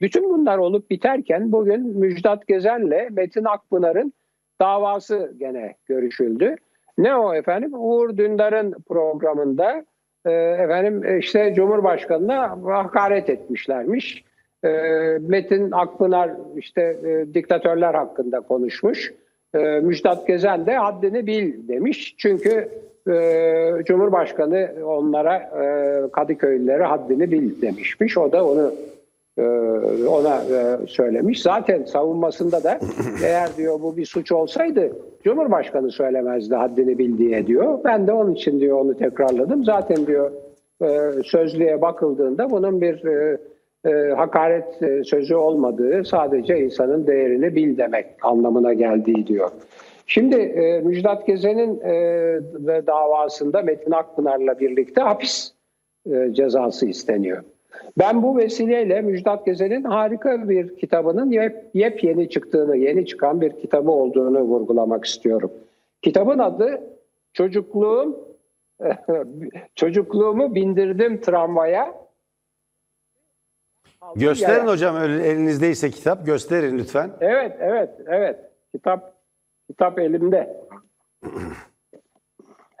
Bütün 0.00 0.30
bunlar 0.30 0.58
olup 0.58 0.90
biterken 0.90 1.52
bugün 1.52 1.98
Müjdat 1.98 2.46
Gezen'le 2.46 3.08
Metin 3.10 3.44
Akpınar'ın 3.44 4.12
davası 4.60 5.34
gene 5.38 5.76
görüşüldü. 5.86 6.56
Ne 6.98 7.16
o 7.16 7.34
efendim? 7.34 7.70
Uğur 7.74 8.16
Dündar'ın 8.16 8.74
programında 8.88 9.84
e, 10.24 10.30
efendim 10.32 11.18
işte 11.18 11.54
Cumhurbaşkanı'na 11.54 12.58
hakaret 12.64 13.30
etmişlermiş. 13.30 14.24
E, 14.64 14.68
Metin 15.20 15.70
Akpınar 15.70 16.30
işte 16.56 16.82
e, 16.82 17.34
diktatörler 17.34 17.94
hakkında 17.94 18.40
konuşmuş. 18.40 19.14
E, 19.54 19.58
Müjdat 19.58 20.26
Gezen 20.26 20.66
de 20.66 20.76
haddini 20.76 21.26
bil 21.26 21.68
demiş. 21.68 22.14
Çünkü 22.18 22.68
e, 23.10 23.84
Cumhurbaşkanı 23.84 24.70
onlara 24.84 25.36
e, 25.36 26.10
Kadıköylülere 26.12 26.84
haddini 26.84 27.32
bil 27.32 27.62
demişmiş. 27.62 28.18
O 28.18 28.32
da 28.32 28.46
onu 28.46 28.72
e, 29.38 29.42
ona 30.06 30.36
e, 30.36 30.86
söylemiş. 30.86 31.42
Zaten 31.42 31.84
savunmasında 31.84 32.64
da 32.64 32.78
eğer 33.24 33.56
diyor 33.56 33.80
bu 33.82 33.96
bir 33.96 34.06
suç 34.06 34.32
olsaydı 34.32 34.92
Cumhurbaşkanı 35.24 35.90
söylemezdi 35.90 36.54
haddini 36.54 36.98
bil 36.98 37.18
diye 37.18 37.46
diyor. 37.46 37.78
Ben 37.84 38.06
de 38.06 38.12
onun 38.12 38.34
için 38.34 38.60
diyor 38.60 38.80
onu 38.80 38.96
tekrarladım. 38.96 39.64
Zaten 39.64 40.06
diyor 40.06 40.30
e, 40.82 41.10
sözlüğe 41.24 41.82
bakıldığında 41.82 42.50
bunun 42.50 42.80
bir 42.80 43.04
e, 43.04 43.38
e, 43.86 43.90
hakaret 44.16 44.82
e, 44.82 45.04
sözü 45.04 45.34
olmadığı 45.34 46.04
sadece 46.04 46.58
insanın 46.58 47.06
değerini 47.06 47.54
bil 47.54 47.78
demek 47.78 48.06
anlamına 48.22 48.72
geldiği 48.72 49.26
diyor. 49.26 49.50
Şimdi 50.06 50.36
e, 50.36 50.80
Müjdat 50.80 51.26
Gezen'in 51.26 51.80
e, 51.80 52.86
davasında 52.86 53.62
Metin 53.62 53.90
Akpınar'la 53.90 54.60
birlikte 54.60 55.00
hapis 55.00 55.52
e, 56.12 56.32
cezası 56.32 56.86
isteniyor. 56.86 57.42
Ben 57.98 58.22
bu 58.22 58.36
vesileyle 58.36 59.00
Müjdat 59.00 59.46
Gezen'in 59.46 59.84
harika 59.84 60.48
bir 60.48 60.76
kitabının 60.76 61.30
yep, 61.30 61.64
yepyeni 61.74 62.28
çıktığını, 62.28 62.76
yeni 62.76 63.06
çıkan 63.06 63.40
bir 63.40 63.50
kitabı 63.50 63.90
olduğunu 63.90 64.40
vurgulamak 64.40 65.04
istiyorum. 65.04 65.52
Kitabın 66.02 66.38
adı 66.38 66.80
Çocukluğum 67.32 68.32
Çocukluğumu 69.74 70.54
bindirdim 70.54 71.20
tramvaya. 71.20 72.01
Gösterin 74.16 74.58
Yaya. 74.58 74.72
hocam 74.72 74.96
elinizdeyse 74.96 75.90
kitap 75.90 76.26
gösterin 76.26 76.78
lütfen. 76.78 77.10
Evet, 77.20 77.52
evet, 77.60 77.90
evet. 78.06 78.36
Kitap 78.74 79.14
kitap 79.70 79.98
elimde. 79.98 80.56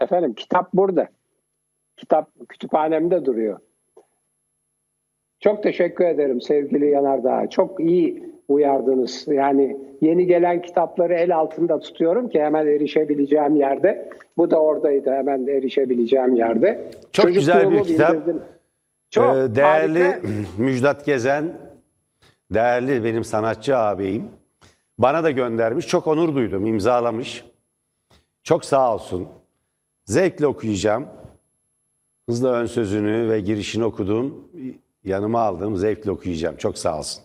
Efendim 0.00 0.34
kitap 0.34 0.72
burada. 0.74 1.08
Kitap 1.96 2.28
kütüphanemde 2.48 3.24
duruyor. 3.24 3.58
Çok 5.40 5.62
teşekkür 5.62 6.04
ederim 6.04 6.40
sevgili 6.40 6.90
Yanardağ. 6.90 7.50
Çok 7.50 7.80
iyi 7.80 8.32
uyardınız. 8.48 9.28
Yani 9.28 9.76
yeni 10.00 10.26
gelen 10.26 10.62
kitapları 10.62 11.14
el 11.14 11.36
altında 11.36 11.80
tutuyorum 11.80 12.28
ki 12.28 12.42
hemen 12.42 12.66
erişebileceğim 12.66 13.56
yerde. 13.56 14.08
Bu 14.36 14.50
da 14.50 14.60
oradaydı 14.60 15.10
hemen 15.10 15.46
erişebileceğim 15.46 16.34
yerde. 16.34 16.90
Çok 17.12 17.26
güzel 17.26 17.56
bir 17.56 17.62
Çocukluğumu 17.62 17.84
kitap. 17.84 18.12
bildirdim. 18.14 18.42
Çok 19.12 19.36
Ee, 19.36 19.54
değerli 19.54 20.04
harika. 20.04 20.28
Müjdat 20.58 21.04
Gezen, 21.06 21.52
değerli 22.50 23.04
benim 23.04 23.24
sanatçı 23.24 23.76
ağabeyim. 23.76 24.28
Bana 24.98 25.24
da 25.24 25.30
göndermiş. 25.30 25.86
Çok 25.88 26.06
onur 26.06 26.34
duydum. 26.34 26.66
imzalamış. 26.66 27.44
Çok 28.42 28.64
sağ 28.64 28.94
olsun. 28.94 29.28
Zevkle 30.04 30.46
okuyacağım. 30.46 31.06
Hızla 32.28 32.52
ön 32.52 32.66
sözünü 32.66 33.30
ve 33.30 33.40
girişini 33.40 33.84
okudum. 33.84 34.48
Yanıma 35.04 35.40
aldım. 35.40 35.76
Zevkle 35.76 36.10
okuyacağım. 36.10 36.56
Çok 36.56 36.78
sağ 36.78 36.98
olsun. 36.98 37.24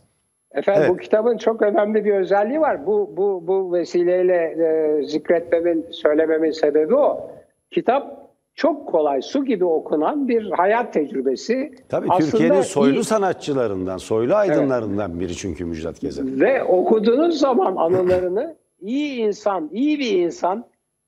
Efendim 0.51 0.81
Evet. 0.85 0.91
bu 0.95 0.97
kitabın 0.97 1.37
çok 1.37 1.61
önemli 1.61 2.05
bir 2.05 2.13
özelliği 2.13 2.61
var. 2.61 2.85
Bu 2.85 3.13
bu 3.17 3.47
bu 3.47 3.73
vesileyle 3.73 4.35
e, 4.35 5.03
zikretmemin, 5.03 5.85
söylememin 5.91 6.51
sebebi 6.51 6.95
o. 6.95 7.31
Kitap 7.71 8.16
çok 8.57 8.87
kolay, 8.87 9.21
su 9.21 9.45
gibi 9.45 9.65
okunan 9.65 10.27
bir 10.27 10.51
hayat 10.51 10.93
tecrübesi. 10.93 11.71
Tabii 11.89 12.07
Aslında 12.09 12.29
Türkiye'nin 12.31 12.61
soylu 12.61 12.99
iyi- 12.99 13.03
sanatçılarından, 13.03 13.97
soylu 13.97 14.35
aydınlarından 14.35 15.19
biri 15.19 15.35
çünkü 15.35 15.65
Müjdat 15.65 16.01
Gezen. 16.01 16.39
Ve 16.39 16.63
okuduğunuz 16.63 17.39
zaman 17.39 17.75
anılarını 17.75 18.55
iyi 18.81 19.19
insan, 19.19 19.69
iyi 19.73 19.99
bir 19.99 20.11
insan, 20.11 20.65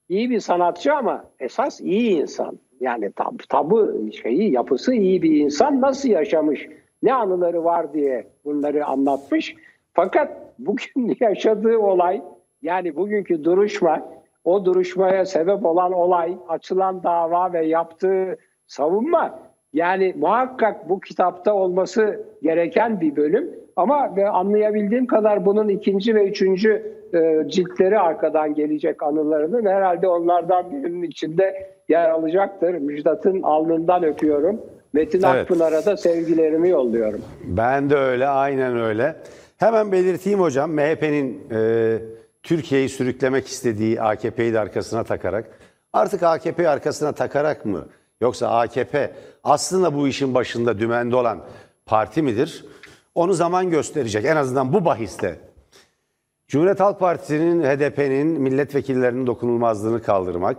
iyi 0.10 0.30
bir 0.30 0.40
sanatçı 0.40 0.94
ama 0.94 1.24
esas 1.40 1.82
iyi 1.82 2.22
insan. 2.22 2.60
Yani 2.80 3.12
tab 3.12 3.40
tabu 3.50 3.94
şeyi, 4.24 4.52
yapısı 4.54 4.94
iyi 4.94 5.22
bir 5.22 5.36
insan 5.40 5.82
nasıl 5.82 6.10
yaşamış, 6.10 6.68
ne 7.04 7.14
anıları 7.14 7.64
var 7.64 7.94
diye 7.94 8.28
bunları 8.46 8.86
anlatmış. 8.86 9.56
Fakat 9.94 10.32
bugün 10.60 11.18
yaşadığı 11.20 11.78
olay, 11.78 12.22
yani 12.62 12.96
bugünkü 12.96 13.44
duruşma, 13.44 14.10
o 14.44 14.66
duruşmaya 14.66 15.26
sebep 15.26 15.66
olan 15.66 15.92
olay, 15.92 16.38
açılan 16.48 17.04
dava 17.04 17.54
ve 17.54 17.66
yaptığı 17.66 18.38
savunma 18.68 19.40
yani 19.74 20.14
muhakkak 20.18 20.90
bu 20.90 21.00
kitapta 21.00 21.54
olması 21.54 22.26
gereken 22.44 23.02
bir 23.02 23.16
bölüm. 23.16 23.50
Ama 23.76 24.16
anlayabildiğim 24.32 25.08
kadar 25.08 25.46
bunun 25.46 25.68
ikinci 25.68 26.16
ve 26.16 26.30
üçüncü 26.30 26.94
e, 27.14 27.50
ciltleri 27.50 28.00
arkadan 28.00 28.54
gelecek 28.54 29.04
anılarının 29.04 29.66
herhalde 29.66 30.08
onlardan 30.08 30.72
birinin 30.72 31.04
içinde 31.04 31.72
yer 31.90 32.10
alacaktır. 32.10 32.74
Müjdat'ın 32.74 33.42
alnından 33.42 34.04
öpüyorum. 34.04 34.62
Metin 34.94 35.18
Evet. 35.18 35.26
Akpınar'a 35.26 35.86
da 35.86 35.98
sevgilerimi 35.98 36.70
yolluyorum. 36.70 37.22
Ben 37.44 37.90
de 37.90 37.96
öyle, 37.96 38.28
aynen 38.28 38.80
öyle. 38.80 39.16
Hemen 39.58 39.92
belirteyim 39.92 40.40
hocam, 40.40 40.72
MHP'nin 40.72 41.42
e, 41.52 41.98
Türkiye'yi 42.44 42.90
sürüklemek 42.90 43.48
istediği 43.48 44.02
AKP'yi 44.02 44.54
de 44.54 44.60
arkasına 44.60 45.04
takarak, 45.04 45.60
artık 45.94 46.24
AKP'yi 46.24 46.70
arkasına 46.70 47.12
takarak 47.12 47.66
mı, 47.66 47.88
yoksa 48.22 48.48
AKP 48.48 49.14
aslında 49.44 49.96
bu 49.96 50.08
işin 50.08 50.34
başında 50.34 50.80
dümende 50.80 51.16
olan 51.16 51.46
parti 51.86 52.22
midir? 52.22 52.66
Onu 53.16 53.34
zaman 53.34 53.70
gösterecek, 53.70 54.26
en 54.26 54.36
azından 54.36 54.74
bu 54.74 54.86
bahiste. 54.86 55.40
Cumhuriyet 56.48 56.80
Halk 56.80 57.00
Partisi'nin, 57.00 57.64
HDP'nin 57.64 58.42
milletvekillerinin 58.42 59.28
dokunulmazlığını 59.28 60.02
kaldırmak, 60.02 60.58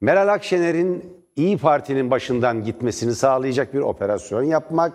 Meral 0.00 0.28
Akşener'in 0.28 1.20
İyi 1.36 1.58
Parti'nin 1.58 2.10
başından 2.10 2.64
gitmesini 2.64 3.14
sağlayacak 3.14 3.74
bir 3.74 3.80
operasyon 3.80 4.42
yapmak, 4.42 4.92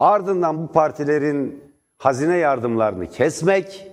ardından 0.00 0.62
bu 0.62 0.72
partilerin 0.72 1.64
hazine 1.98 2.36
yardımlarını 2.36 3.10
kesmek 3.10 3.91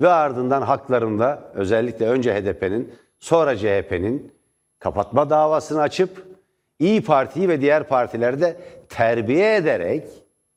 ve 0.00 0.08
ardından 0.08 0.62
haklarında 0.62 1.52
özellikle 1.54 2.08
önce 2.08 2.34
HDP'nin 2.34 2.94
sonra 3.18 3.56
CHP'nin 3.56 4.32
kapatma 4.78 5.30
davasını 5.30 5.80
açıp 5.80 6.34
İyi 6.78 7.02
Parti'yi 7.02 7.48
ve 7.48 7.60
diğer 7.60 7.88
partileri 7.88 8.40
de 8.40 8.56
terbiye 8.88 9.56
ederek 9.56 10.08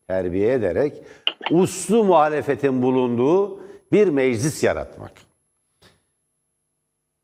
terbiye 0.07 0.53
ederek 0.53 1.03
uslu 1.51 2.03
muhalefetin 2.03 2.81
bulunduğu 2.81 3.59
bir 3.91 4.07
meclis 4.07 4.63
yaratmak. 4.63 5.11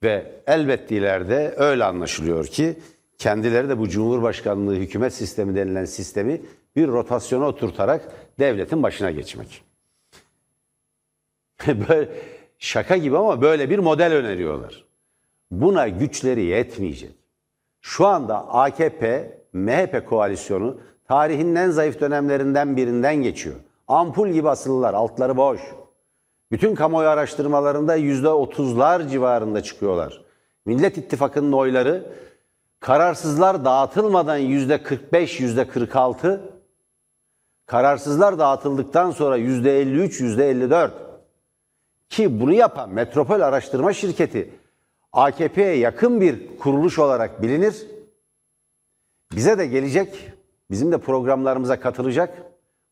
Ve 0.03 0.31
elbette 0.47 0.95
ileride 0.95 1.53
öyle 1.57 1.83
anlaşılıyor 1.83 2.45
ki 2.45 2.75
kendileri 3.17 3.69
de 3.69 3.79
bu 3.79 3.89
Cumhurbaşkanlığı 3.89 4.75
hükümet 4.75 5.13
sistemi 5.13 5.55
denilen 5.55 5.85
sistemi 5.85 6.41
bir 6.75 6.87
rotasyona 6.87 7.45
oturtarak 7.45 8.11
devletin 8.39 8.83
başına 8.83 9.11
geçmek. 9.11 9.72
böyle 11.89 12.09
şaka 12.59 12.97
gibi 12.97 13.17
ama 13.17 13.41
böyle 13.41 13.69
bir 13.69 13.79
model 13.79 14.13
öneriyorlar. 14.13 14.83
Buna 15.51 15.87
güçleri 15.87 16.43
yetmeyecek. 16.43 17.15
Şu 17.81 18.07
anda 18.07 18.47
AKP 18.47 19.37
MHP 19.53 20.05
koalisyonu 20.09 20.77
tarihin 21.07 21.55
en 21.55 21.69
zayıf 21.69 21.99
dönemlerinden 21.99 22.77
birinden 22.77 23.15
geçiyor. 23.15 23.55
Ampul 23.87 24.29
gibi 24.29 24.49
asılılar, 24.49 24.93
altları 24.93 25.37
boş. 25.37 25.61
Bütün 26.51 26.75
kamuoyu 26.75 27.09
araştırmalarında 27.09 27.95
yüzde 27.95 28.29
otuzlar 28.29 29.07
civarında 29.07 29.63
çıkıyorlar. 29.63 30.21
Millet 30.65 30.97
İttifakı'nın 30.97 31.51
oyları 31.51 32.05
kararsızlar 32.79 33.65
dağıtılmadan 33.65 34.37
yüzde 34.37 34.83
45, 34.83 35.39
yüzde 35.39 35.67
46, 35.67 36.41
kararsızlar 37.65 38.39
dağıtıldıktan 38.39 39.11
sonra 39.11 39.37
yüzde 39.37 39.81
53, 39.81 40.21
yüzde 40.21 40.49
54. 40.49 40.93
Ki 42.13 42.39
bunu 42.39 42.53
yapan 42.53 42.89
Metropol 42.89 43.41
Araştırma 43.41 43.93
Şirketi 43.93 44.49
AKP'ye 45.13 45.75
yakın 45.75 46.21
bir 46.21 46.57
kuruluş 46.57 46.99
olarak 46.99 47.41
bilinir. 47.41 47.87
Bize 49.31 49.57
de 49.57 49.67
gelecek, 49.67 50.31
bizim 50.71 50.91
de 50.91 50.97
programlarımıza 50.97 51.79
katılacak. 51.79 52.43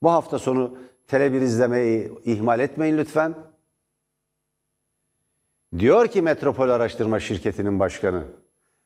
Bu 0.04 0.12
hafta 0.12 0.40
sonu 0.40 0.78
Tele1 1.08 1.44
izlemeyi 1.44 2.12
ihmal 2.26 2.60
etmeyin 2.60 2.98
lütfen. 2.98 3.36
Diyor 5.80 6.08
ki 6.08 6.22
Metropol 6.22 6.70
Araştırma 6.70 7.20
Şirketi'nin 7.20 7.80
başkanı, 7.80 8.24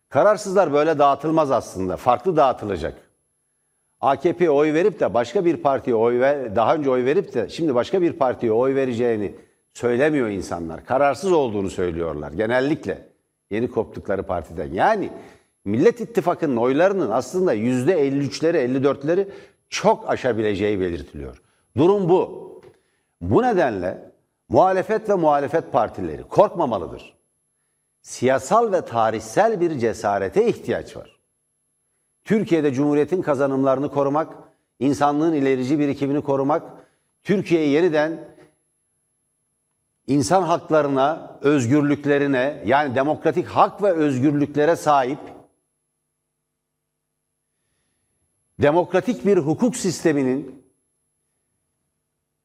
kararsızlar 0.10 0.74
böyle 0.74 1.00
dağıtılmaz 1.00 1.52
aslında, 1.52 1.98
farklı 1.98 2.38
dağıtılacak. 2.38 2.94
AKP'ye 4.02 4.50
oy 4.50 4.74
verip 4.74 5.00
de 5.00 5.14
başka 5.14 5.46
bir 5.46 5.58
partiye 5.58 5.96
oy 5.96 6.20
ver, 6.20 6.56
daha 6.56 6.76
önce 6.76 6.90
oy 6.90 7.06
verip 7.06 7.34
de 7.34 7.50
şimdi 7.50 7.76
başka 7.76 8.02
bir 8.02 8.14
partiye 8.14 8.52
oy 8.52 8.76
vereceğini 8.76 9.36
söylemiyor 9.76 10.30
insanlar. 10.30 10.86
Kararsız 10.86 11.32
olduğunu 11.32 11.70
söylüyorlar 11.70 12.32
genellikle 12.32 13.08
yeni 13.52 13.72
koptukları 13.72 14.24
partiden. 14.24 14.74
Yani 14.74 15.10
Millet 15.66 16.02
İttifakı'nın 16.02 16.58
oylarının 16.58 17.12
aslında 17.12 17.54
yüzde 17.54 18.08
53'leri 18.08 18.58
54'leri 18.58 19.28
çok 19.70 20.10
aşabileceği 20.10 20.80
belirtiliyor. 20.80 21.42
Durum 21.78 22.10
bu. 22.10 22.46
Bu 23.22 23.44
nedenle 23.44 24.12
muhalefet 24.50 25.10
ve 25.10 25.14
muhalefet 25.14 25.72
partileri 25.72 26.24
korkmamalıdır. 26.24 27.16
Siyasal 28.02 28.72
ve 28.72 28.82
tarihsel 28.82 29.62
bir 29.62 29.80
cesarete 29.80 30.48
ihtiyaç 30.48 30.98
var. 30.98 31.20
Türkiye'de 32.24 32.74
Cumhuriyet'in 32.74 33.22
kazanımlarını 33.22 33.92
korumak, 33.92 34.34
insanlığın 34.80 35.34
ilerici 35.34 35.80
birikimini 35.80 36.22
korumak, 36.22 36.64
Türkiye'yi 37.24 37.70
yeniden 37.70 38.35
insan 40.08 40.44
haklarına, 40.44 41.38
özgürlüklerine 41.42 42.64
yani 42.66 42.96
demokratik 42.96 43.48
hak 43.48 43.84
ve 43.84 43.92
özgürlüklere 43.92 44.76
sahip 44.76 45.20
demokratik 48.60 49.26
bir 49.26 49.38
hukuk 49.38 49.76
sisteminin 49.76 50.66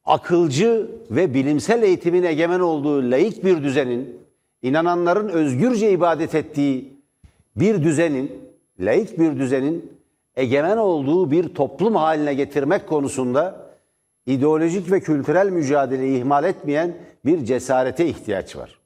akılcı 0.05 0.91
ve 1.11 1.35
bilimsel 1.35 1.83
eğitimin 1.83 2.23
egemen 2.23 2.61
olduğu 2.61 3.11
laik 3.11 3.45
bir 3.45 3.63
düzenin, 3.63 4.21
inananların 4.63 5.29
özgürce 5.29 5.91
ibadet 5.91 6.35
ettiği 6.35 7.01
bir 7.57 7.83
düzenin, 7.83 8.33
laik 8.81 9.19
bir 9.19 9.39
düzenin 9.39 10.01
egemen 10.37 10.77
olduğu 10.77 11.31
bir 11.31 11.55
toplum 11.55 11.95
haline 11.95 12.35
getirmek 12.35 12.89
konusunda 12.89 13.71
ideolojik 14.27 14.93
ve 14.93 15.01
kültürel 15.01 15.51
mücadeleyi 15.51 16.19
ihmal 16.19 16.45
etmeyen 16.45 16.97
bir 17.25 17.45
cesarete 17.45 18.07
ihtiyaç 18.07 18.57
var. 18.57 18.81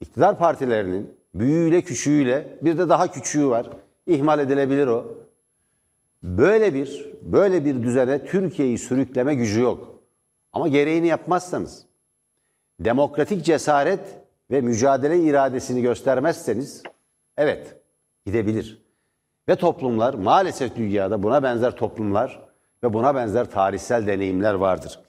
İktidar 0.00 0.38
partilerinin 0.38 1.14
büyüğüyle 1.34 1.82
küçüğüyle 1.82 2.58
bir 2.62 2.78
de 2.78 2.88
daha 2.88 3.10
küçüğü 3.10 3.48
var. 3.48 3.70
İhmal 4.06 4.38
edilebilir 4.38 4.86
o. 4.86 5.18
Böyle 6.22 6.74
bir 6.74 7.10
böyle 7.22 7.64
bir 7.64 7.82
düzene 7.82 8.26
Türkiye'yi 8.26 8.78
sürükleme 8.78 9.34
gücü 9.34 9.60
yok. 9.60 10.00
Ama 10.52 10.68
gereğini 10.68 11.06
yapmazsanız, 11.06 11.86
demokratik 12.80 13.44
cesaret 13.44 14.00
ve 14.50 14.60
mücadele 14.60 15.20
iradesini 15.20 15.82
göstermezseniz 15.82 16.82
evet 17.36 17.76
gidebilir. 18.26 18.82
Ve 19.48 19.56
toplumlar 19.56 20.14
maalesef 20.14 20.76
dünyada 20.76 21.22
buna 21.22 21.42
benzer 21.42 21.76
toplumlar 21.76 22.40
ve 22.84 22.92
buna 22.92 23.14
benzer 23.14 23.50
tarihsel 23.50 24.06
deneyimler 24.06 24.54
vardır. 24.54 25.00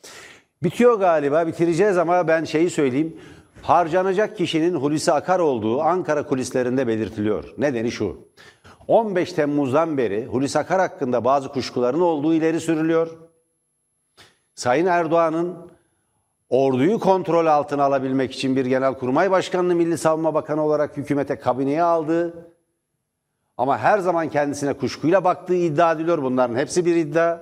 Bitiyor 0.63 0.99
galiba 0.99 1.47
bitireceğiz 1.47 1.97
ama 1.97 2.27
ben 2.27 2.43
şeyi 2.43 2.69
söyleyeyim. 2.69 3.17
Harcanacak 3.61 4.37
kişinin 4.37 4.75
Hulusi 4.75 5.11
Akar 5.11 5.39
olduğu 5.39 5.81
Ankara 5.81 6.27
kulislerinde 6.27 6.87
belirtiliyor. 6.87 7.53
Nedeni 7.57 7.91
şu. 7.91 8.17
15 8.87 9.33
Temmuz'dan 9.33 9.97
beri 9.97 10.25
Hulusi 10.25 10.59
Akar 10.59 10.79
hakkında 10.79 11.25
bazı 11.25 11.49
kuşkuların 11.49 12.01
olduğu 12.01 12.33
ileri 12.33 12.59
sürülüyor. 12.59 13.07
Sayın 14.55 14.85
Erdoğan'ın 14.85 15.57
orduyu 16.49 16.99
kontrol 16.99 17.45
altına 17.45 17.83
alabilmek 17.83 18.31
için 18.31 18.55
bir 18.55 18.65
genelkurmay 18.65 19.31
başkanını 19.31 19.75
Milli 19.75 19.97
Savunma 19.97 20.33
Bakanı 20.33 20.65
olarak 20.65 20.97
hükümete 20.97 21.35
kabineye 21.35 21.83
aldığı 21.83 22.51
ama 23.57 23.77
her 23.77 23.99
zaman 23.99 24.29
kendisine 24.29 24.73
kuşkuyla 24.73 25.23
baktığı 25.23 25.55
iddia 25.55 25.91
ediliyor. 25.91 26.23
Bunların 26.23 26.55
hepsi 26.55 26.85
bir 26.85 26.95
iddia. 26.95 27.39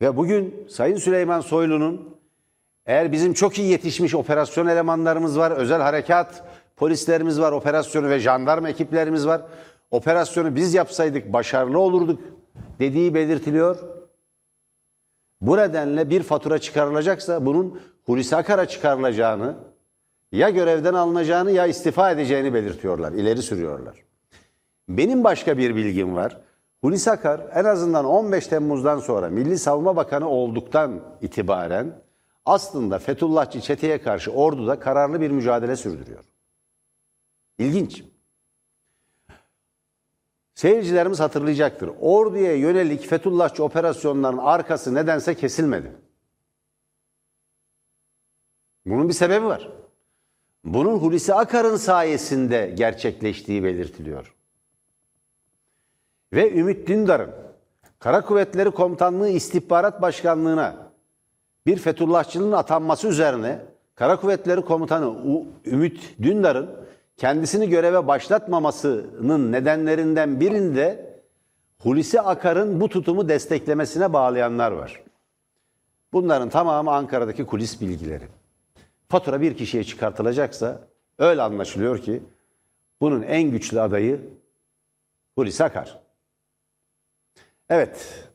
Ve 0.00 0.16
bugün 0.16 0.66
Sayın 0.68 0.96
Süleyman 0.96 1.40
Soylu'nun 1.40 2.19
eğer 2.90 3.12
bizim 3.12 3.34
çok 3.34 3.58
iyi 3.58 3.70
yetişmiş 3.70 4.14
operasyon 4.14 4.66
elemanlarımız 4.66 5.38
var, 5.38 5.50
özel 5.50 5.80
harekat 5.80 6.44
polislerimiz 6.76 7.40
var, 7.40 7.52
operasyonu 7.52 8.08
ve 8.08 8.18
jandarma 8.18 8.68
ekiplerimiz 8.68 9.26
var. 9.26 9.42
Operasyonu 9.90 10.56
biz 10.56 10.74
yapsaydık 10.74 11.32
başarılı 11.32 11.78
olurduk 11.78 12.20
dediği 12.78 13.14
belirtiliyor. 13.14 13.78
Bu 15.40 15.56
nedenle 15.56 16.10
bir 16.10 16.22
fatura 16.22 16.58
çıkarılacaksa 16.58 17.46
bunun 17.46 17.80
Hulusi 18.06 18.36
Akar'a 18.36 18.66
çıkarılacağını, 18.66 19.54
ya 20.32 20.50
görevden 20.50 20.94
alınacağını 20.94 21.50
ya 21.50 21.66
istifa 21.66 22.10
edeceğini 22.10 22.54
belirtiyorlar, 22.54 23.12
ileri 23.12 23.42
sürüyorlar. 23.42 23.94
Benim 24.88 25.24
başka 25.24 25.58
bir 25.58 25.76
bilgim 25.76 26.16
var. 26.16 26.40
Hulusi 26.80 27.10
Akar 27.10 27.40
en 27.54 27.64
azından 27.64 28.04
15 28.04 28.46
Temmuz'dan 28.46 28.98
sonra 28.98 29.28
Milli 29.28 29.58
Savunma 29.58 29.96
Bakanı 29.96 30.28
olduktan 30.28 31.00
itibaren 31.22 31.92
aslında 32.50 32.98
Fethullahçı 32.98 33.60
çeteye 33.60 34.02
karşı 34.02 34.30
orduda 34.30 34.80
kararlı 34.80 35.20
bir 35.20 35.30
mücadele 35.30 35.76
sürdürüyor. 35.76 36.24
İlginç. 37.58 38.04
Seyircilerimiz 40.54 41.20
hatırlayacaktır. 41.20 41.90
Orduya 42.00 42.56
yönelik 42.56 43.06
Fethullahçı 43.06 43.64
operasyonların 43.64 44.38
arkası 44.38 44.94
nedense 44.94 45.34
kesilmedi. 45.34 45.92
Bunun 48.86 49.08
bir 49.08 49.14
sebebi 49.14 49.46
var. 49.46 49.72
Bunun 50.64 50.98
Hulusi 50.98 51.34
Akar'ın 51.34 51.76
sayesinde 51.76 52.74
gerçekleştiği 52.76 53.64
belirtiliyor. 53.64 54.34
Ve 56.32 56.58
Ümit 56.58 56.88
Dündar'ın 56.88 57.34
Kara 57.98 58.24
Kuvvetleri 58.24 58.70
Komutanlığı 58.70 59.28
İstihbarat 59.28 60.02
Başkanlığı'na 60.02 60.89
bir 61.66 61.76
Fethullahçının 61.76 62.52
atanması 62.52 63.08
üzerine 63.08 63.58
Kara 63.94 64.20
Kuvvetleri 64.20 64.62
Komutanı 64.62 65.14
Ümit 65.66 66.14
Dündar'ın 66.22 66.70
kendisini 67.16 67.68
göreve 67.68 68.06
başlatmamasının 68.06 69.52
nedenlerinden 69.52 70.40
birinde 70.40 71.10
Hulusi 71.78 72.20
Akar'ın 72.20 72.80
bu 72.80 72.88
tutumu 72.88 73.28
desteklemesine 73.28 74.12
bağlayanlar 74.12 74.72
var. 74.72 75.02
Bunların 76.12 76.48
tamamı 76.48 76.90
Ankara'daki 76.90 77.46
kulis 77.46 77.80
bilgileri. 77.80 78.24
Fatura 79.08 79.40
bir 79.40 79.56
kişiye 79.56 79.84
çıkartılacaksa 79.84 80.80
öyle 81.18 81.42
anlaşılıyor 81.42 81.98
ki 81.98 82.22
bunun 83.00 83.22
en 83.22 83.50
güçlü 83.50 83.80
adayı 83.80 84.20
Hulusi 85.34 85.64
Akar. 85.64 86.00
Evet. 87.68 88.29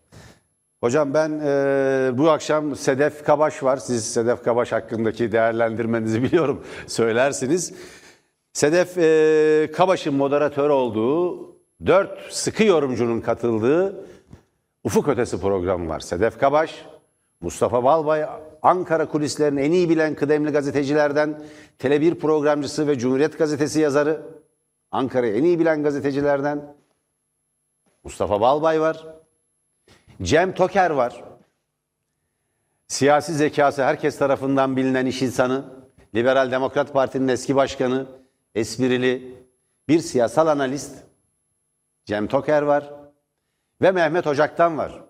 Hocam 0.86 1.14
ben 1.14 1.40
e, 1.44 2.18
bu 2.18 2.30
akşam 2.30 2.76
Sedef 2.76 3.24
Kabaş 3.24 3.64
var. 3.64 3.78
Siz 3.78 4.14
Sedef 4.14 4.44
Kabaş 4.44 4.72
hakkındaki 4.72 5.32
değerlendirmenizi 5.32 6.24
biliyorum. 6.24 6.64
Söylersiniz. 6.88 7.74
Sedef 8.54 8.98
e, 8.98 9.72
Kabaş'ın 9.72 10.14
moderatör 10.14 10.70
olduğu, 10.70 11.50
dört 11.86 12.34
sıkı 12.34 12.64
yorumcunun 12.64 13.22
katıldığı 13.22 14.06
Ufuk 14.84 15.08
Ötesi 15.08 15.42
programı 15.42 15.90
var. 15.90 16.00
Sedef 16.00 16.40
Kabaş, 16.40 16.86
Mustafa 17.42 17.84
Balbay, 17.84 18.26
Ankara 18.62 19.06
kulislerini 19.06 19.62
en 19.62 19.72
iyi 19.72 19.90
bilen 19.90 20.16
kıdemli 20.16 20.52
gazetecilerden, 20.52 21.42
Tele1 21.80 22.16
programcısı 22.16 22.88
ve 22.88 22.98
Cumhuriyet 22.98 23.38
Gazetesi 23.38 23.80
yazarı, 23.80 24.22
Ankara'yı 24.92 25.36
en 25.36 25.44
iyi 25.44 25.60
bilen 25.60 25.84
gazetecilerden 25.84 26.76
Mustafa 28.04 28.42
Balbay 28.42 28.82
var. 28.82 29.15
Cem 30.22 30.54
Toker 30.54 30.90
var. 30.90 31.24
Siyasi 32.88 33.34
zekası 33.34 33.84
herkes 33.84 34.18
tarafından 34.18 34.78
bilinen 34.78 35.06
iş 35.06 35.22
insanı, 35.22 35.66
Liberal 36.16 36.52
Demokrat 36.52 36.94
Parti'nin 36.94 37.28
eski 37.28 37.56
başkanı, 37.56 38.06
esprili 38.56 39.36
bir 39.88 40.00
siyasal 40.00 40.48
analist 40.48 40.96
Cem 42.06 42.28
Toker 42.28 42.62
var 42.62 42.94
ve 43.82 43.92
Mehmet 43.92 44.28
Ocak'tan 44.28 44.78
var. 44.78 45.02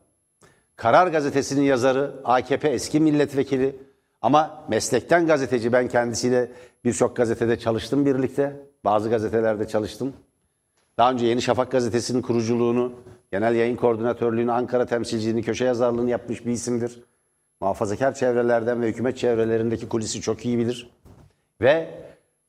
Karar 0.76 1.08
Gazetesi'nin 1.08 1.62
yazarı, 1.62 2.16
AKP 2.24 2.70
eski 2.70 3.00
milletvekili 3.00 3.76
ama 4.22 4.64
meslekten 4.68 5.28
gazeteci. 5.28 5.74
Ben 5.74 5.88
kendisiyle 5.88 6.52
birçok 6.86 7.16
gazetede 7.16 7.60
çalıştım 7.60 8.06
birlikte. 8.06 8.56
Bazı 8.86 9.10
gazetelerde 9.10 9.68
çalıştım. 9.68 10.14
Daha 10.98 11.12
önce 11.12 11.26
Yeni 11.26 11.42
Şafak 11.42 11.72
gazetesinin 11.72 12.22
kuruculuğunu, 12.22 12.94
genel 13.36 13.56
yayın 13.56 13.76
koordinatörlüğünü, 13.76 14.52
Ankara 14.52 14.86
temsilciliğini, 14.86 15.44
köşe 15.44 15.66
yazarlığını 15.66 16.10
yapmış 16.10 16.46
bir 16.46 16.52
isimdir. 16.52 17.04
Muhafazakar 17.62 18.14
çevrelerden 18.14 18.82
ve 18.82 18.88
hükümet 18.88 19.18
çevrelerindeki 19.18 19.90
kulisi 19.90 20.22
çok 20.22 20.46
iyi 20.46 20.58
bilir. 20.58 20.92
Ve 21.62 21.88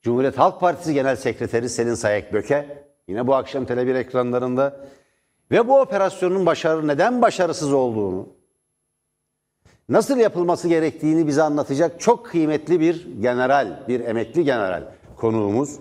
Cumhuriyet 0.02 0.38
Halk 0.38 0.60
Partisi 0.60 0.94
Genel 0.94 1.16
Sekreteri 1.16 1.68
Selin 1.68 1.94
Sayek 1.94 2.32
Böke 2.32 2.84
yine 3.08 3.26
bu 3.26 3.34
akşam 3.34 3.64
Tele1 3.64 3.98
ekranlarında 3.98 4.80
ve 5.50 5.68
bu 5.68 5.80
operasyonun 5.80 6.46
başarı 6.46 6.88
neden 6.88 7.22
başarısız 7.22 7.72
olduğunu, 7.72 8.28
nasıl 9.88 10.18
yapılması 10.18 10.68
gerektiğini 10.68 11.26
bize 11.26 11.42
anlatacak 11.42 12.00
çok 12.00 12.26
kıymetli 12.26 12.80
bir 12.80 13.20
general, 13.20 13.88
bir 13.88 14.00
emekli 14.00 14.44
general 14.44 14.84
konuğumuz. 15.16 15.78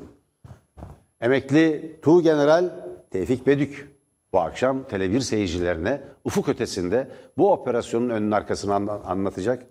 Emekli 1.22 1.96
Tuğ 2.02 2.22
General 2.22 2.70
Tevfik 3.12 3.48
Bedük 3.48 3.95
bu 4.36 4.40
akşam 4.40 4.84
Tele1 4.92 5.22
seyircilerine 5.22 6.02
ufuk 6.24 6.50
ötesinde 6.50 7.08
bu 7.38 7.52
operasyonun 7.52 8.10
önünün 8.10 8.32
arkasını 8.32 8.74
anla- 8.74 9.02
anlatacak. 9.06 9.64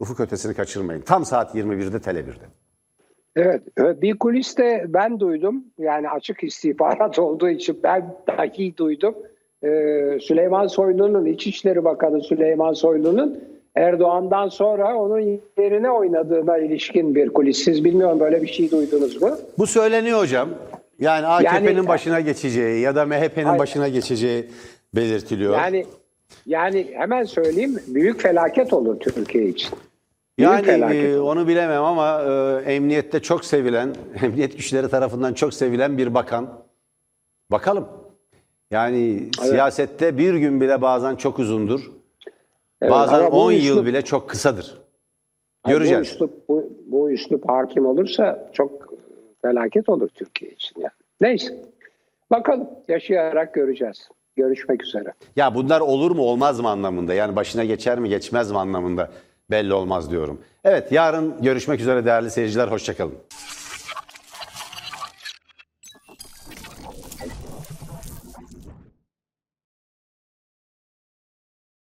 Ufuk 0.00 0.20
ötesini 0.20 0.54
kaçırmayın. 0.54 1.00
Tam 1.00 1.24
saat 1.24 1.54
21'de 1.54 1.96
Tele1'de. 1.96 2.44
Evet, 3.36 3.62
evet, 3.76 4.02
bir 4.02 4.18
kuliste 4.18 4.84
ben 4.88 5.20
duydum. 5.20 5.64
Yani 5.78 6.10
açık 6.10 6.44
istihbarat 6.44 7.18
olduğu 7.26 7.48
için 7.48 7.80
ben 7.82 8.14
dahi 8.28 8.76
duydum. 8.76 9.14
Ee, 9.64 10.18
Süleyman 10.20 10.66
Soylu'nun, 10.66 11.24
İçişleri 11.26 11.84
Bakanı 11.84 12.20
Süleyman 12.22 12.72
Soylu'nun 12.72 13.40
Erdoğan'dan 13.74 14.48
sonra 14.48 14.96
onun 14.96 15.40
yerine 15.58 15.90
oynadığına 15.90 16.58
ilişkin 16.58 17.14
bir 17.14 17.28
kulis. 17.28 17.64
Siz 17.64 17.84
bilmiyorum 17.84 18.20
böyle 18.20 18.42
bir 18.42 18.46
şey 18.48 18.70
duydunuz 18.70 19.22
mu? 19.22 19.30
Bu 19.58 19.66
söyleniyor 19.66 20.18
hocam. 20.18 20.48
Yani 20.98 21.26
AKP'nin 21.26 21.74
Yani- 21.74 21.88
başına 21.88 22.20
geçeceği 22.20 22.80
ya 22.80 22.96
da 22.96 23.06
MHP'nin 23.06 23.58
başına 23.58 23.88
geçeceği 23.88 24.50
belirtiliyor. 24.94 25.56
Yani 25.56 25.86
yani 26.46 26.90
hemen 26.94 27.24
söyleyeyim 27.24 27.80
büyük 27.86 28.20
felaket 28.22 28.72
olur 28.72 29.00
Türkiye 29.00 29.48
için. 29.48 29.70
Büyük 30.38 30.50
Yani 30.50 30.64
felaket 30.64 31.04
e, 31.04 31.20
onu 31.20 31.48
bilemem 31.48 31.82
ama 31.82 32.22
e, 32.22 32.62
emniyette 32.74 33.20
çok 33.20 33.44
sevilen, 33.44 33.94
emniyet 34.22 34.56
güçleri 34.56 34.88
tarafından 34.88 35.34
çok 35.34 35.54
sevilen 35.54 35.98
bir 35.98 36.14
bakan. 36.14 36.48
Bakalım. 37.50 37.88
Yani 38.70 39.28
siyasette 39.40 40.18
bir 40.18 40.34
gün 40.34 40.60
bile 40.60 40.82
bazen 40.82 41.16
çok 41.16 41.38
uzundur. 41.38 41.90
Evet, 42.82 42.92
bazen 42.92 43.18
ama 43.18 43.32
bu 43.32 43.36
10 43.40 43.52
yıl 43.52 43.86
bile 43.86 44.02
çok 44.02 44.30
kısadır. 44.30 44.78
Bu 45.66 45.70
Göreceğiz. 45.70 46.08
üslup, 46.08 46.48
bu, 46.48 46.72
bu 46.86 47.10
üslup 47.10 47.48
hakim 47.48 47.86
olursa 47.86 48.50
çok 48.52 48.83
felaket 49.44 49.88
olur 49.88 50.08
Türkiye 50.08 50.50
için. 50.50 50.80
Yani. 50.80 50.92
Neyse. 51.20 51.54
Bakalım 52.30 52.68
yaşayarak 52.88 53.54
göreceğiz. 53.54 54.08
Görüşmek 54.36 54.82
üzere. 54.82 55.12
Ya 55.36 55.54
bunlar 55.54 55.80
olur 55.80 56.10
mu 56.10 56.22
olmaz 56.22 56.60
mı 56.60 56.68
anlamında 56.68 57.14
yani 57.14 57.36
başına 57.36 57.64
geçer 57.64 57.98
mi 57.98 58.08
geçmez 58.08 58.50
mi 58.50 58.58
anlamında 58.58 59.10
belli 59.50 59.74
olmaz 59.74 60.10
diyorum. 60.10 60.40
Evet 60.64 60.92
yarın 60.92 61.42
görüşmek 61.42 61.80
üzere 61.80 62.04
değerli 62.04 62.30
seyirciler 62.30 62.68
hoşçakalın. 62.68 63.14